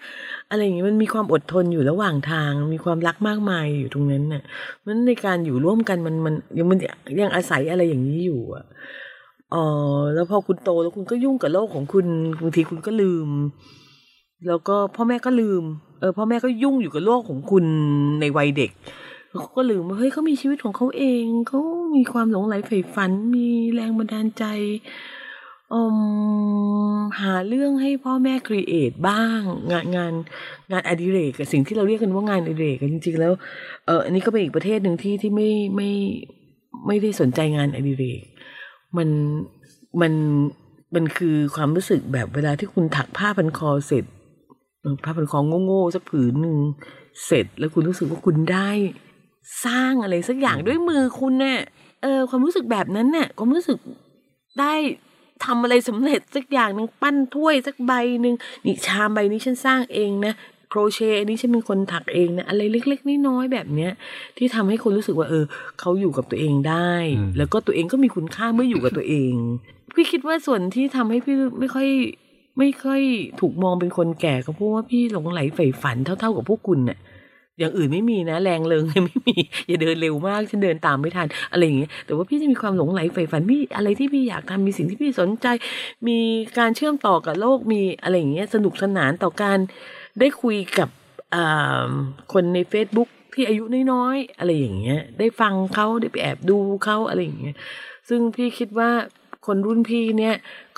[0.50, 4.44] อะไรอย่างเงี้ยมันมีความอดทนอยู่ระหว่างทาง มีความรักมากมายอยู่ตรงนั้นน่ะ
[4.86, 6.80] มันในการอยู่ร่วมกันมันมันยังมัน
[7.22, 8.66] ยังอาศัยอะไรอย่างนี้อยู่อะ
[9.54, 9.66] อ๋อ
[10.14, 12.06] แล้วพอคุณโตแล้วคุณก็ยุ่งกับโลกของคุณ
[12.42, 13.30] บางทีคุณก็ลืม
[14.48, 15.64] แล้วก็พ่อแม่ก็ลืม
[16.00, 17.66] เออพ่อแม่ก็ยุ่งอยู่กับโลกของคุณ
[18.20, 18.72] ในวัยเด็ก
[19.40, 21.60] เขาก็ลืมว่าเฮ้ยเขามีชีวิตของเขาเองเขา
[21.96, 24.44] มีความหลงไหลใฝ่ฝัน มีแรงบันดาลใจ
[25.74, 25.96] อม
[27.20, 30.14] หาเรื่องให้พ่อแม่ครีเอทบ้าง งานงาน
[30.72, 33.34] งานอดิเรกกับสิ่งที่เราเรียกกันว่างานอดิเรกจริงๆแล้ว
[33.86, 35.90] เอออันนี้ก็เป็นอีกประเทศหนึ่งที่ที่ไม่ไม่
[36.88, 38.22] ไม่ได้สนใจงานอดิเรก
[38.98, 39.10] มัน
[40.02, 40.14] มัน
[40.96, 44.06] มันคือความรู้สึกแบบเวลาที่คุณถักผ้าพันคอเสร็จ
[45.04, 46.58] ผ้าพันคอโง่ๆสักผืนหนึ่ง
[47.26, 48.70] เสร็จแล้วคุณรู้สึกว่าคุณได้
[49.66, 51.60] สร้างอะไรสักอย่างด้วยมือคุณเนี่ย
[52.04, 53.78] เออ ความรู้สึกแบบนั้นเนี่ยความรู้สึก
[54.60, 54.74] ได้
[55.46, 60.34] ทำอะไรสำเร็จสักอย่างหนึ่งปั้นถ้วยสักใบหนึ่งนี่ชามใบนี้ฉันสร้างเองนะ
[60.70, 63.92] โครเชต์อันนี้ฉันเป็นคนถักเองนะอะไรเล็ก ๆน้อยๆแบบเนี้ย
[64.38, 65.44] ที่ทำให้คนรู้สึกว่า เออ
[65.80, 66.94] เขาอยู่กับตัวเองได้
[67.38, 69.34] แล้วก็ตัวเองก็มีคุณค่าเมื่ออยู่กับตัวเอง
[69.96, 71.88] พี่คิดว่าส่วนที่ทำให้พี่ไม่ค่อย
[72.58, 73.02] ไม่ค่อย
[73.40, 76.98] ถูกมองเป็นคนแก่ก็เพราะว่าพี่หลงไหลใฝ่ฝันเท่า ๆกับพวกคุณเนี่ย
[77.60, 79.36] อย่างอื่นไม่มีนะ แรงเริงไม่มี
[79.68, 85.48] อย่าเดินเร็วมากฉันเดินตามไม่ทันอะไรอย่างเงี้ยแต่ว่าพี่จะมีความหลงไหลใฝ่ฝันมีอะไรที่พี่อยากทำมีสิ่งที่พี่สนใจ
[86.08, 86.20] มี
[86.58, 89.58] การเชื่อมต่อกับโลกมีอะไรอย่างเงี้ยสนุกสนานต่อการ
[90.20, 90.90] ได้คุยกับ
[92.34, 97.56] คนใน Facebook ที่อายุน้อยๆอะไรอย่างเงี้ย ได้ฟังเขาได้ไปแอบดูเขาอะไรอย่างเงี้ย
[98.10, 98.90] ซึ่งพี่คิดว่า
[99.46, 100.36] คนรุ่นพี่เนี่ย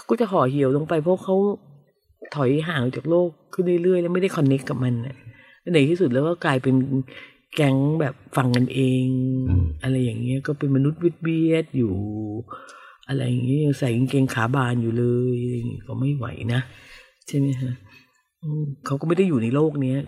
[0.10, 1.36] ก็จะห่อเหี่ยวลงไปเพราะเขา
[2.36, 4.94] ถอยห่างจากโลกขึ้นเรื่อยๆ แล้วไม่ได้คอนเน็กกับมัน
[5.74, 6.76] ในที่สุดแล้วก็กลายเป็น
[7.56, 9.06] แก๊งแบบฟังกันเอง
[9.84, 11.96] อะไรอย่างเงี้ยก็เป็นมนุษย์วิทเบียดอยู่
[13.08, 15.38] อะไรอย่างเงี้ยยังใส่กางเกงขาบานอยู่เลย
[15.88, 16.62] ก็ไม่ไหวนะ
[17.28, 17.74] ใช่ไหมฮะ
[18.86, 20.00] เขาก็ไม่ได้อยู่ในโลกเนี้ย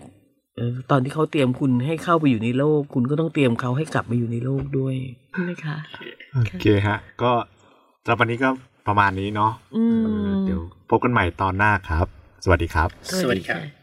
[0.90, 4.94] ตอนที่เขาเตรียมคุณให้เข้าไปอยู่ในโลก คุณก็ต้องเตรียมเขาให้กลับมาอยู่ในโลกด้วย
[5.50, 5.76] นะคะ
[6.32, 7.30] โอเคฮะ ก็
[8.02, 8.48] สำหรับวันนี้ก็
[8.86, 9.52] ประมาณนี้เนาะ
[10.44, 12.06] เดี๋ยวพบกันใหม่ตอนหน้าครับ
[12.44, 12.88] สวัสดีครับ
[13.22, 13.79] สวัสดีครับ